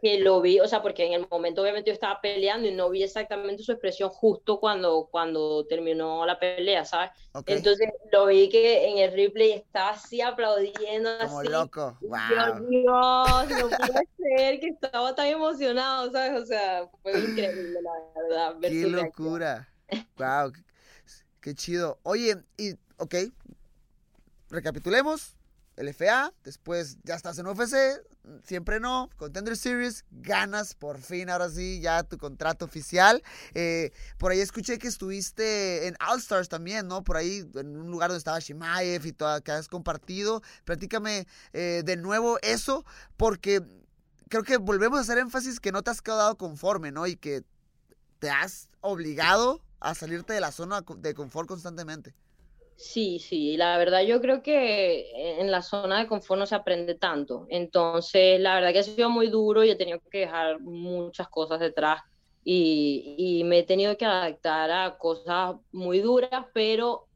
[0.05, 2.91] que lo vi, o sea, porque en el momento obviamente yo estaba peleando y no
[2.91, 7.09] vi exactamente su expresión justo cuando, cuando terminó la pelea, ¿sabes?
[7.47, 11.09] Entonces lo vi que en el replay estaba así aplaudiendo.
[11.25, 12.67] Como loco, wow.
[12.69, 16.39] Dios, no puede ser que estaba tan emocionado, ¿sabes?
[16.39, 18.57] O sea, fue increíble, la verdad.
[18.61, 19.67] Qué locura.
[20.19, 20.53] wow,
[21.41, 21.97] qué chido.
[22.03, 23.15] Oye, y, ok,
[24.51, 25.35] recapitulemos.
[25.77, 27.73] LFA, después ya estás en UFC,
[28.43, 33.21] siempre no, Contender Series, ganas por fin, ahora sí, ya tu contrato oficial.
[33.53, 37.03] Eh, por ahí escuché que estuviste en All Stars también, ¿no?
[37.03, 40.41] Por ahí, en un lugar donde estaba Shimaev y todo, que has compartido.
[40.63, 42.85] Platícame eh, de nuevo eso,
[43.17, 43.61] porque
[44.29, 47.07] creo que volvemos a hacer énfasis que no te has quedado conforme, ¿no?
[47.07, 47.43] Y que
[48.19, 52.15] te has obligado a salirte de la zona de confort constantemente.
[52.77, 56.95] Sí, sí, la verdad yo creo que en la zona de confort no se aprende
[56.95, 57.45] tanto.
[57.49, 61.61] Entonces, la verdad que ha sido muy duro y he tenido que dejar muchas cosas
[61.61, 62.01] detrás
[62.43, 67.07] y, y me he tenido que adaptar a cosas muy duras, pero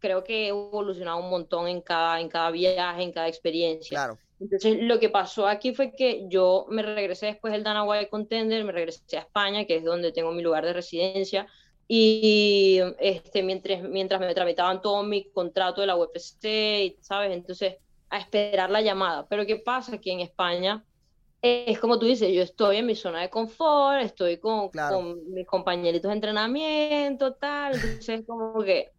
[0.00, 3.96] creo que he evolucionado un montón en cada, en cada viaje, en cada experiencia.
[3.96, 4.18] Claro.
[4.38, 8.64] Entonces, lo que pasó aquí fue que yo me regresé después del Dana White Contender,
[8.64, 11.46] me regresé a España, que es donde tengo mi lugar de residencia,
[11.92, 17.32] y este, mientras, mientras me tramitaban todo mi contrato de la UFC, ¿sabes?
[17.32, 17.78] Entonces,
[18.08, 19.26] a esperar la llamada.
[19.28, 19.96] Pero ¿qué pasa?
[19.96, 20.84] Aquí en España
[21.42, 25.44] es como tú dices, yo estoy en mi zona de confort, estoy con, con mis
[25.48, 28.92] compañeritos de entrenamiento, tal, entonces como que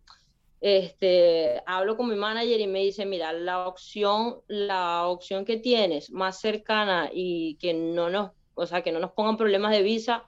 [0.60, 6.12] este, hablo con mi manager y me dice, mira, la opción, la opción que tienes
[6.12, 10.26] más cercana y que no nos, o sea, que no nos pongan problemas de visa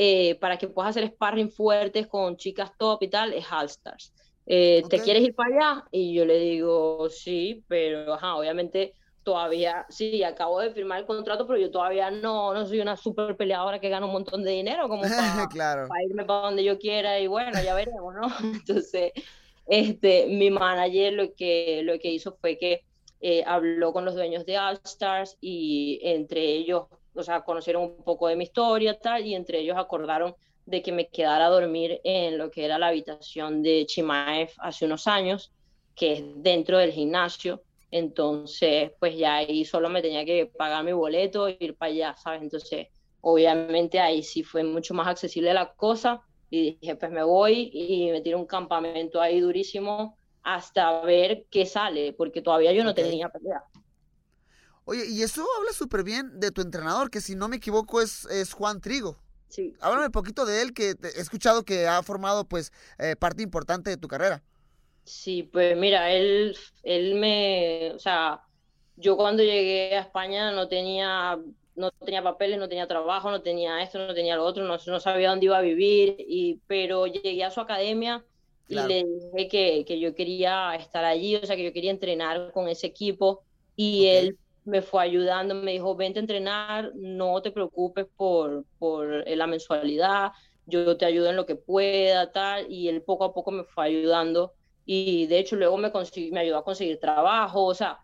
[0.00, 4.12] eh, para que puedas hacer sparring fuertes con chicas top y tal, es Allstars.
[4.46, 5.84] Eh, ¿Te quieres ir para allá?
[5.90, 8.94] Y yo le digo, sí, pero ajá, obviamente
[9.24, 13.36] todavía, sí, acabo de firmar el contrato, pero yo todavía no, no soy una super
[13.36, 15.02] peleadora que gana un montón de dinero como
[15.42, 15.88] para, claro.
[15.88, 18.28] para irme para donde yo quiera y bueno, ya veremos, ¿no?
[18.54, 19.10] Entonces,
[19.66, 22.84] este, mi manager lo que, lo que hizo fue que
[23.20, 26.84] eh, habló con los dueños de All Stars y entre ellos
[27.18, 30.34] o sea, conocieron un poco de mi historia tal, y entre ellos acordaron
[30.66, 34.84] de que me quedara a dormir en lo que era la habitación de Chimaev hace
[34.84, 35.52] unos años,
[35.94, 37.62] que es dentro del gimnasio.
[37.90, 42.16] Entonces, pues ya ahí solo me tenía que pagar mi boleto e ir para allá,
[42.16, 42.42] ¿sabes?
[42.42, 42.88] Entonces,
[43.22, 48.10] obviamente ahí sí fue mucho más accesible la cosa y dije, pues me voy y
[48.10, 53.28] me tiro un campamento ahí durísimo hasta ver qué sale, porque todavía yo no tenía
[53.28, 53.62] pelea.
[54.90, 58.24] Oye, y eso habla súper bien de tu entrenador, que si no me equivoco es,
[58.24, 59.18] es Juan Trigo.
[59.50, 59.74] Sí.
[59.80, 63.90] Háblame un poquito de él, que he escuchado que ha formado pues eh, parte importante
[63.90, 64.42] de tu carrera.
[65.04, 68.40] Sí, pues mira, él, él me, o sea,
[68.96, 71.38] yo cuando llegué a España no tenía,
[71.76, 75.00] no tenía papeles, no tenía trabajo, no tenía esto, no tenía lo otro, no, no
[75.00, 78.24] sabía dónde iba a vivir, y, pero llegué a su academia
[78.68, 82.52] y le dije que, que, yo quería estar allí, o sea, que yo quería entrenar
[82.52, 83.44] con ese equipo,
[83.76, 84.38] y él
[84.68, 90.32] me fue ayudando, me dijo, vente a entrenar, no te preocupes por, por la mensualidad,
[90.66, 93.86] yo te ayudo en lo que pueda, tal, y él poco a poco me fue
[93.86, 94.52] ayudando.
[94.84, 95.90] Y de hecho luego me,
[96.32, 97.98] me ayudó a conseguir trabajo, o sea,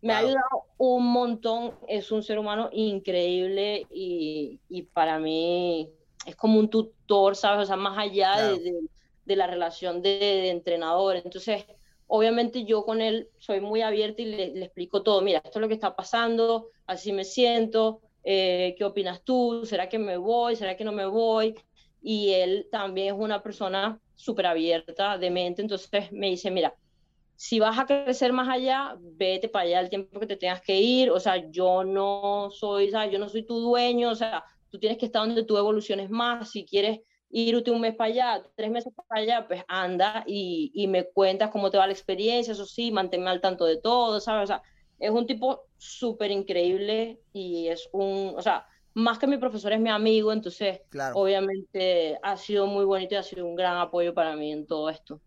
[0.00, 5.90] me ha ayudado un montón, es un ser humano increíble y, y, para mí
[6.26, 7.64] es como un tutor, ¿sabes?
[7.64, 8.72] O sea, más allá de,
[9.24, 11.64] de, la relación de, de entrenador, entonces
[12.08, 15.68] obviamente yo con él soy muy abierta y le, explico todo, mira, esto es lo
[15.68, 19.64] que está pasando, así me siento, eh, ¿qué opinas tú?
[19.64, 20.56] ¿Será que me voy?
[20.56, 21.54] ¿Será que no me voy?
[22.02, 26.74] Y él también es una persona súper abierta de mente, entonces me dice, mira,
[27.36, 30.80] si vas a crecer más allá, vete para allá el tiempo que te tengas que
[30.80, 33.12] ir, o sea, yo no soy, ¿sabes?
[33.12, 36.50] yo no soy tu dueño, o sea, tú tienes que estar donde tú evoluciones más,
[36.50, 37.00] si quieres
[37.30, 41.50] irte un mes para allá, tres meses para allá, pues anda y, y, me cuentas
[41.50, 44.44] cómo te va la experiencia, eso sí, manténme al tanto de todo, ¿sabes?
[44.44, 44.62] O sea,
[44.98, 49.80] es un tipo súper increíble y es un, o sea, más que mi profesor es
[49.80, 50.80] mi amigo, entonces
[51.12, 54.88] obviamente ha sido muy bonito y ha sido un gran apoyo para mí en todo
[54.90, 55.20] esto.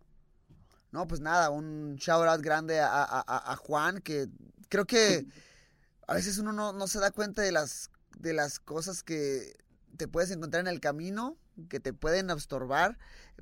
[0.91, 4.28] No, pues nada, un shout out grande a, a, a Juan, que
[4.68, 5.26] creo que
[6.06, 9.54] a veces uno no, no se da cuenta de las, de las cosas que
[9.95, 11.38] te puedes encontrar en el camino
[11.70, 12.97] que te pueden absorbar,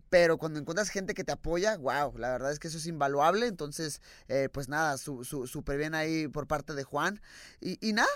[0.09, 3.47] pero cuando encuentras gente que te apoya, wow, la verdad es que eso es invaluable.
[3.47, 7.21] Entonces, eh, pues nada, súper su, bien ahí por parte de Juan.
[7.61, 8.09] Y, y, nada,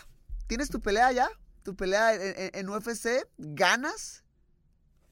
[0.47, 1.29] tienes tu pelea ya,
[1.63, 4.22] tu pelea en UFC, ganas,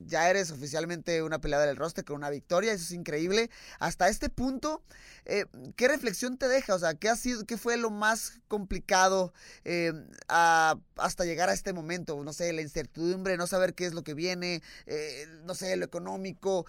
[0.05, 3.49] ya eres oficialmente una peleadora del roster con una victoria, eso es increíble.
[3.79, 4.81] Hasta este punto,
[5.25, 5.45] eh,
[5.75, 6.75] ¿qué reflexión te deja?
[6.75, 9.33] O sea, ¿qué, ha sido, qué fue lo más complicado
[9.63, 9.93] eh,
[10.27, 12.23] hasta llegar a este momento?
[12.23, 15.85] No sé, la incertidumbre, no saber qué es lo que viene, eh, no sé, lo
[15.85, 16.65] económico,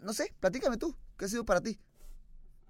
[0.00, 1.78] no sé, platícame tú, ¿qué ha sido para ti?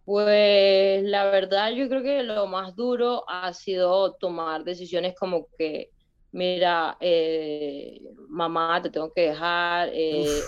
[0.05, 5.91] Pues la verdad yo creo que lo más duro ha sido tomar decisiones como que
[6.37, 10.41] mira, eh, mamá, te tengo que dejar, eh,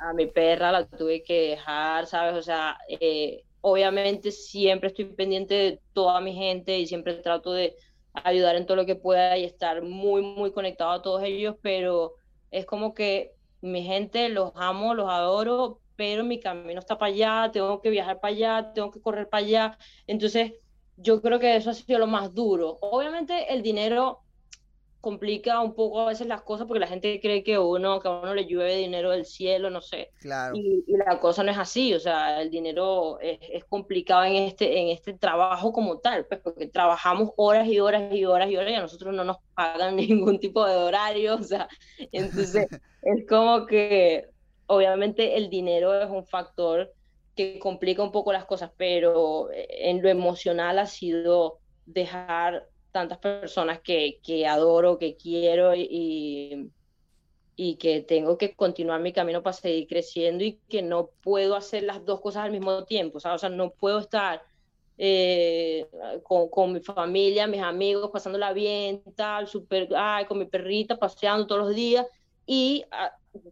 [0.00, 2.34] a, mi perra la tuve que dejar, ¿sabes?
[2.34, 7.76] O sea, eh, obviamente siempre estoy pendiente de toda mi gente y siempre trato de
[8.12, 12.14] ayudar en todo lo que pueda y estar muy, muy conectado a todos ellos, pero
[12.50, 17.50] es como que mi gente los amo, los adoro, pero mi camino está para allá,
[17.52, 19.78] tengo que viajar para allá, tengo que correr para allá.
[20.08, 20.54] Entonces,
[20.96, 22.78] yo creo que eso ha sido lo más duro.
[22.80, 24.25] Obviamente el dinero
[25.06, 28.10] complica un poco a veces las cosas porque la gente cree que uno que a
[28.10, 30.10] uno le llueve dinero del cielo, no sé.
[30.18, 30.56] Claro.
[30.56, 34.80] Y, la cosa no es así, o sea, el dinero es, es, complicado en este,
[34.80, 38.72] en este trabajo como tal, pues porque trabajamos horas y horas y horas y horas
[38.72, 41.68] y a nosotros no nos pagan ningún tipo de horario, o sea,
[42.10, 42.66] entonces
[43.02, 44.26] es como que
[44.66, 46.92] obviamente el dinero es un factor
[47.36, 52.66] que complica un poco las cosas, pero en lo emocional ha sido dejar
[52.96, 56.70] tantas personas que, que adoro, que quiero y,
[57.54, 61.82] y que tengo que continuar mi camino para seguir creciendo y que no puedo hacer
[61.82, 64.40] las dos cosas al mismo tiempo, o sea, no puedo estar
[64.96, 65.86] eh,
[66.22, 69.90] con, con, mi familia, mis amigos, pasándola bien, tal, super,
[70.26, 72.06] con mi perrita, paseando todos los días
[72.46, 72.82] y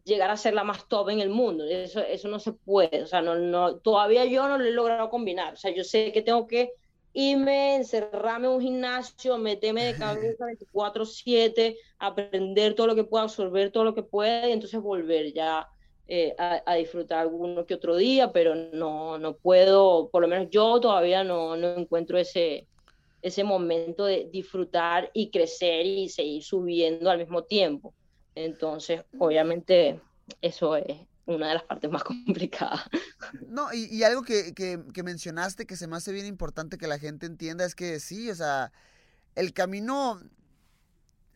[0.05, 1.67] llegar a ser la más top en el mundo.
[1.67, 5.11] Eso, eso no se puede, o sea, no, no, todavía yo no lo he logrado
[5.11, 6.73] combinar, o sea, yo sé que tengo que
[7.15, 13.71] me encerrarme en un gimnasio, meterme de cabeza 24/7, aprender todo lo que pueda, absorber
[13.71, 15.69] todo lo que pueda y entonces volver ya
[16.09, 20.81] eh, a, disfrutar alguno que otro día, pero no, no puedo, por lo menos yo
[20.81, 22.67] todavía no, no encuentro ese,
[23.23, 27.95] ese momento de disfrutar y crecer y seguir subiendo al mismo tiempo.
[28.35, 30.01] Entonces, obviamente,
[30.43, 32.83] eso es, una de las partes más complicadas.
[33.49, 37.27] No, y, algo que, que, mencionaste que se me hace bien importante que la gente
[37.27, 38.73] entienda es que sí, o sea,
[39.35, 40.21] el camino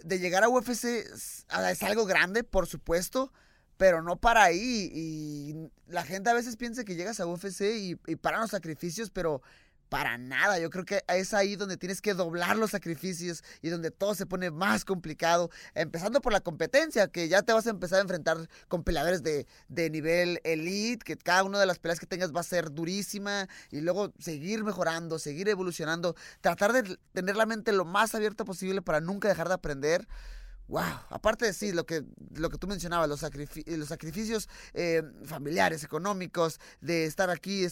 [0.04, 1.46] de llegar a UFC es,
[1.82, 3.32] algo grande, por supuesto,
[3.76, 4.90] pero no para ahí.
[4.92, 9.10] Y la gente a veces piensa que llegas a UFC y, y paran los sacrificios,
[9.10, 9.42] pero
[9.88, 10.58] para nada.
[10.58, 14.26] Yo creo que es ahí donde tienes que doblar los sacrificios y donde todo se
[14.26, 15.50] pone más complicado.
[15.74, 19.46] Empezando por la competencia, que ya te vas a empezar a enfrentar con peleadores de,
[19.68, 23.48] de nivel elite, que cada una de las peleas que tengas va a ser durísima
[23.70, 28.82] y luego seguir mejorando, seguir evolucionando, tratar de tener la mente lo más abierta posible
[28.82, 30.06] para nunca dejar de aprender.
[30.68, 35.82] Wow, aparte de sí, lo que, lo que tú mencionabas, los, los sacrificios eh, familiares,
[35.82, 37.64] económicos, de estar aquí,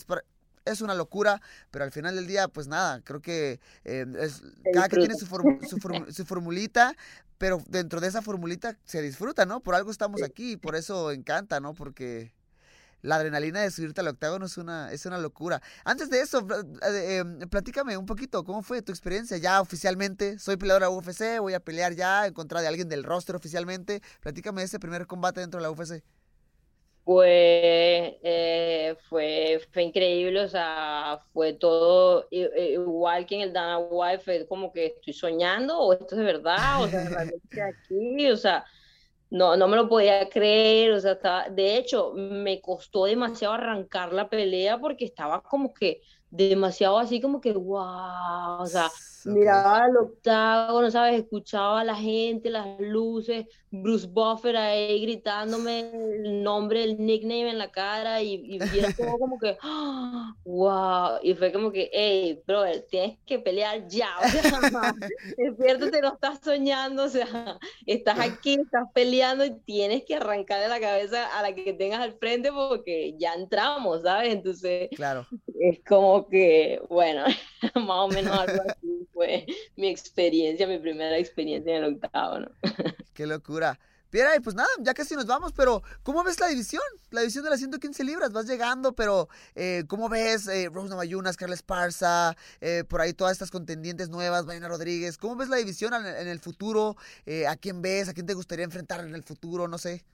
[0.66, 1.40] es una locura,
[1.70, 4.42] pero al final del día, pues nada, creo que eh, es,
[4.74, 5.26] cada que tiene su,
[6.10, 6.94] su, formulita,
[7.38, 9.60] pero dentro de esa formulita se disfruta, ¿no?
[9.60, 11.74] Por algo estamos aquí, y por eso encanta, ¿no?
[11.74, 12.34] Porque
[13.02, 15.62] la adrenalina de subirte al octágono es una, es una locura.
[15.84, 16.46] Antes de eso,
[16.82, 20.38] eh, em, platícame un poquito, ¿cómo fue tu experiencia ya oficialmente?
[20.38, 24.02] Soy peleadora UFC, voy a pelear ya en contra de alguien del roster oficialmente.
[24.20, 26.02] Platícame ese primer combate dentro de la UFC
[27.06, 34.24] pues eh, fue, fue increíble, o sea, fue todo igual que en el Dana White,
[34.24, 38.64] fue como que estoy soñando o esto es verdad, o sea, realmente aquí, o sea,
[39.30, 44.12] no, no me lo podía creer, o sea, estaba, de hecho, me costó demasiado arrancar
[44.12, 48.90] la pelea porque estaba como que demasiado así como que, wow, o sea,
[49.26, 51.20] miraba el octágono, ¿sabes?
[51.20, 57.58] Escuchaba a la gente, las luces, Bruce Buffer ahí gritándome el nombre, el nickname en
[57.58, 59.56] la cara y, y, era todo como que,
[60.44, 64.42] wow, y fue como que, hey, brother, tienes que pelear ya, o sea,
[65.90, 70.68] te no estás soñando, o sea, estás aquí, estás peleando y tienes que arrancar de
[70.68, 74.32] la cabeza a la que tengas al frente porque ya entramos, ¿sabes?
[74.32, 75.26] Entonces, claro.
[75.60, 77.24] es como que, bueno,
[77.74, 79.46] más o menos algo así fue
[79.76, 82.48] mi experiencia, mi primera experiencia en el octavo, ¿no?
[83.14, 83.80] Qué locura.
[84.10, 86.82] Piera, y pues nada, ya casi nos vamos, pero ¿cómo ves la división?
[87.10, 91.36] La división de las 115 libras, vas llegando, pero eh, ¿cómo ves eh, Rose Namayunas,
[91.36, 95.18] Carla Esparza, eh, por ahí todas estas contendientes nuevas, Marina Rodríguez?
[95.18, 96.96] ¿Cómo ves la división en, el futuro?
[97.26, 98.08] Eh, ¿A quién ves?
[98.08, 99.66] ¿A quién te gustaría enfrentar en el futuro?
[99.66, 100.04] No sé.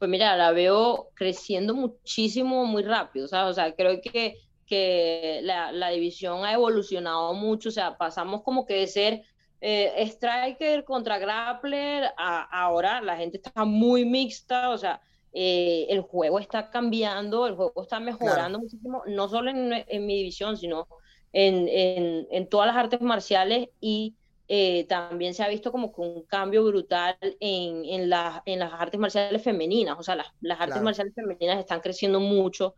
[0.00, 4.38] Pues mira, la veo creciendo muchísimo, muy rápido, O sea, creo que,
[4.68, 9.22] que la, la división ha evolucionado mucho, o sea, pasamos como que de ser
[9.60, 15.00] eh, striker contra grappler, ahora la gente está muy mixta, o sea,
[15.32, 20.16] eh, el juego está cambiando, el juego está mejorando muchísimo, no solo en, en, mi
[20.16, 20.86] división, sino
[21.32, 24.14] en, en, en, todas las artes marciales y
[24.48, 28.72] eh, también se ha visto como que un cambio brutal en, en, la, en las
[28.72, 32.74] artes marciales femeninas, o sea, las, las artes marciales femeninas están creciendo mucho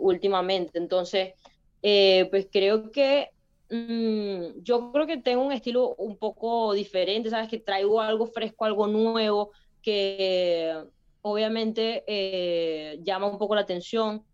[0.00, 1.34] últimamente, entonces,
[1.80, 3.30] pues creo que
[3.70, 7.48] Mm, yo creo que tengo un estilo un poco diferente, ¿sabes?
[7.48, 10.74] Que traigo algo fresco, algo nuevo, que
[11.20, 14.24] obviamente eh, llama un poco la atención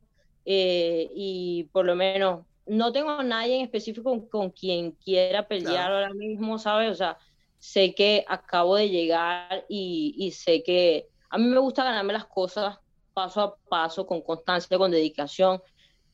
[0.45, 5.93] eh, y por lo menos no tengo a nadie en específico con, quien quiera pelear
[5.93, 6.93] ahora mismo, ¿sabes?
[6.93, 7.19] O sea,
[7.59, 12.27] sé que acabo de llegar y, y sé que a mí me gusta ganarme las
[12.27, 12.79] cosas
[13.15, 15.63] paso a paso, con constancia, con dedicación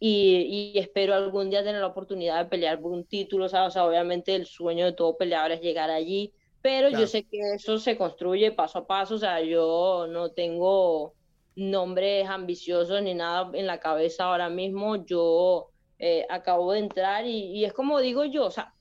[0.03, 4.35] y, espero algún día tener la oportunidad de pelear por un título, o sea, obviamente
[4.35, 6.33] el sueño de todo peleador es llegar allí,
[6.63, 11.15] pero yo sé que eso se construye paso a paso, o sea, yo no tengo
[11.55, 17.53] nombres ambiciosos ni nada en la cabeza ahora mismo, yo eh, acabo de entrar y,
[17.53, 18.73] y es como digo yo, o sea,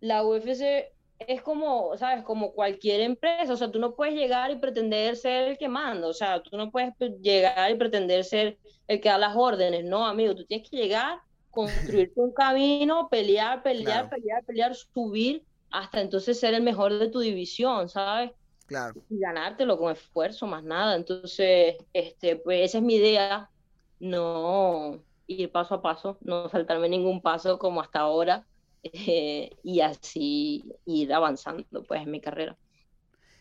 [0.00, 2.24] la UFC es como, ¿sabes?
[2.24, 6.06] Como cualquier empresa, o sea, tú no puedes llegar y pretender ser el que manda,
[6.06, 10.06] o sea, tú no puedes llegar y pretender ser el que da las órdenes, no,
[10.06, 16.38] amigo, tú tienes que llegar, construirte un camino, pelear, pelear, pelear, pelear, subir, hasta entonces
[16.38, 18.30] ser el mejor de tu división, ¿sabes?
[18.66, 19.00] Claro.
[19.10, 20.94] Y ganártelo con esfuerzo, más nada.
[20.94, 23.50] Entonces, este, pues esa es mi idea,
[23.98, 28.46] no ir paso a paso, no saltarme ningún paso como hasta ahora
[28.82, 32.56] eh, y así ir avanzando pues en mi carrera.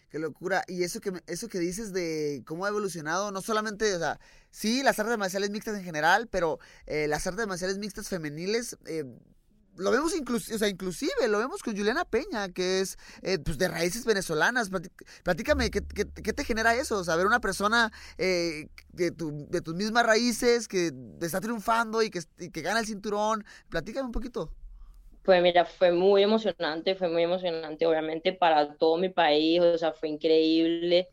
[0.10, 0.64] Qué locura.
[0.68, 4.20] Y eso que, eso que dices de cómo ha evolucionado, no solamente, o sea,
[4.52, 9.04] sí, las artes marciales mixtas en general, pero eh, las artes marciales mixtas femeniles, eh,
[9.76, 12.98] lo vemos inclusive, o sea, inclusive, lo vemos con Juliana Peña, que es
[13.46, 14.72] pues de raíces venezolanas.
[15.24, 16.98] Platícame, ¿qué, ¿qué, te genera eso?
[16.98, 22.10] O sea, ver una persona de, tu, de tus mismas raíces que está triunfando y
[22.10, 23.46] que, y que gana el cinturón.
[23.70, 24.52] Platícame un poquito.
[25.28, 29.92] Pues mira, fue muy emocionante, fue muy emocionante, obviamente, para todo mi país, o sea,
[29.92, 31.10] fue increíble.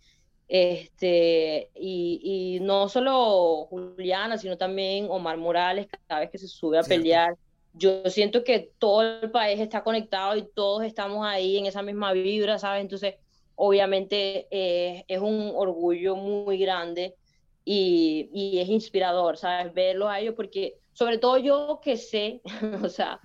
[0.47, 6.79] Este, y, y no solo Juliana, sino también Omar Morales, cada vez que se sube
[6.79, 7.37] a pelear.
[7.73, 12.12] Yo siento que todo el país está conectado y todos estamos ahí en esa misma
[12.12, 12.83] vibra, ¿sabes?
[12.83, 13.17] Entonces,
[13.57, 17.17] obviamente eh, es un orgullo muy grande
[17.65, 19.75] y, y es inspirador, ¿sabes?
[19.75, 22.43] Verlos a ellos, porque sobre todo yo que sé,
[22.81, 23.21] o sea,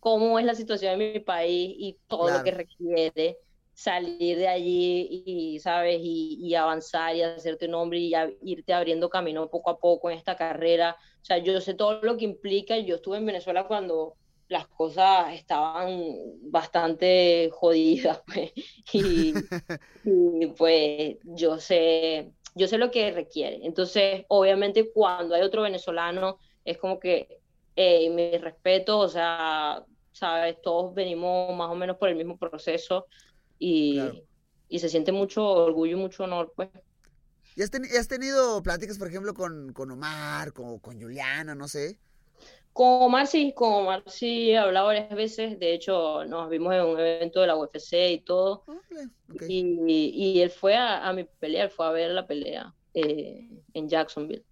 [0.00, 3.38] cómo es la situación en mi país y todo lo que requiere
[3.78, 6.00] salir de allí y, ¿sabes?
[6.02, 10.34] Y, avanzar y hacerte un nombre y irte abriendo camino poco a poco en esta
[10.34, 10.96] carrera.
[11.22, 12.76] O sea, yo sé todo lo que implica.
[12.78, 14.16] Yo estuve en Venezuela cuando
[14.48, 16.02] las cosas estaban
[16.50, 18.52] bastante jodidas, pues.
[18.92, 19.34] Y,
[20.04, 23.60] y, pues yo sé, yo sé lo que requiere.
[23.62, 27.38] Entonces, obviamente, cuando hay otro venezolano, es como que
[27.80, 33.06] eh, mi respeto, o sea, sabes, todos venimos más o menos por el mismo proceso
[33.56, 34.00] y,
[34.68, 36.70] y se siente mucho orgullo y mucho honor, pues.
[37.54, 42.00] ¿Y has, has tenido pláticas, por ejemplo, con, con Omar, con, con Juliana, no sé?
[42.72, 46.82] Con Omar sí, con Omar sí he hablado varias veces, de hecho nos vimos en
[46.82, 48.64] un evento de la UFC y todo,
[49.46, 53.48] y, y, él fue a, a, mi pelea, él fue a ver la pelea eh,
[53.72, 54.44] en Jacksonville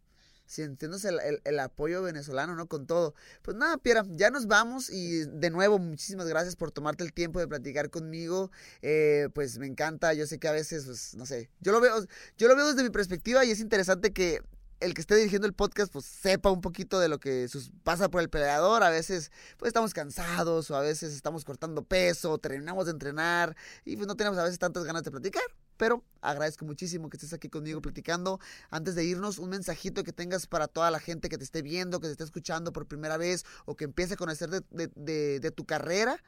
[0.47, 2.66] sintiéndose el, el, apoyo venezolano, ¿no?
[2.66, 3.14] Con todo.
[3.42, 7.40] Pues nada, Piera, ya nos vamos y de nuevo, muchísimas gracias por tomarte el tiempo
[7.40, 8.51] de platicar conmigo.
[8.82, 12.05] Eh, pues me encanta, yo sé que a veces, pues, no sé, yo lo veo,
[12.38, 14.40] yo lo veo desde mi perspectiva y es interesante que
[14.80, 17.49] el que esté dirigiendo el podcast pues sepa un poquito de lo que
[17.82, 18.82] pasa por el peleador.
[18.82, 23.97] A veces pues estamos cansados o a veces estamos cortando peso, terminamos de entrenar y
[23.97, 25.44] pues no tenemos a veces tantas ganas de platicar.
[25.76, 28.40] Pero agradezco muchísimo que estés aquí conmigo platicando.
[28.70, 32.00] Antes de irnos, un mensajito que tengas para toda la gente que te esté viendo,
[32.00, 36.22] que te esté escuchando por primera vez o que empiece a conocer de, tu carrera.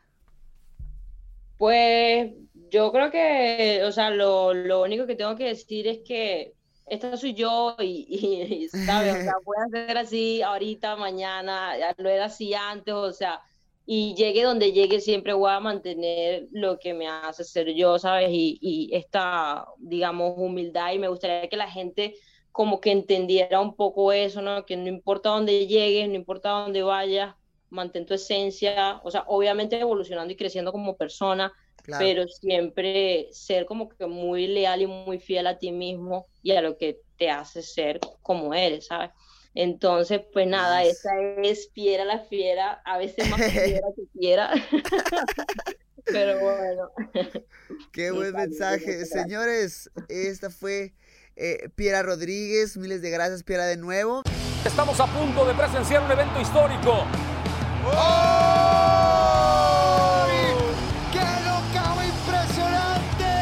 [1.56, 2.32] Pues
[2.70, 6.54] yo creo que, o sea, lo, lo único que tengo que decir es que
[6.90, 9.16] esta soy yo y, ¿sabes?
[9.16, 13.40] O sea, voy a hacer así ahorita, mañana, ya lo era así antes, o sea,
[13.90, 18.28] y llegue donde llegue, siempre voy a mantener lo que me hace ser yo, ¿sabes?
[18.30, 22.14] Y, y esta, digamos, humildad y me gustaría que la gente
[22.52, 24.66] como que entendiera un poco eso, ¿no?
[24.66, 27.34] Que no importa dónde llegues, no importa dónde vayas,
[27.70, 31.50] mantén tu esencia, o sea, obviamente evolucionando y creciendo como persona,
[31.96, 36.60] pero siempre ser como que muy leal y muy fiel a ti mismo y a
[36.60, 39.12] lo que te hace ser como eres, ¿sabes?
[39.54, 41.10] Entonces, pues nada, esa
[41.42, 44.50] es Piera la Fiera, a veces más fiera que fiera.
[46.04, 46.90] Pero bueno.
[47.92, 49.04] Qué buen mensaje.
[49.04, 50.94] Señores, esta fue
[51.36, 52.76] eh, Piera Rodríguez.
[52.78, 54.22] Miles de gracias, Piera, de nuevo.
[54.64, 57.04] Estamos a punto de presenciar un evento histórico.
[61.12, 63.34] ¡Qué locao impresionante!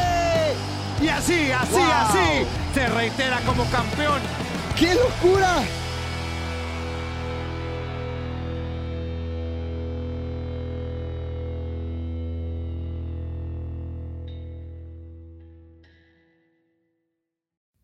[1.01, 1.81] Y así, así, Wow.
[1.91, 4.21] así, se reitera como campeón.
[4.77, 5.57] ¡Qué locura!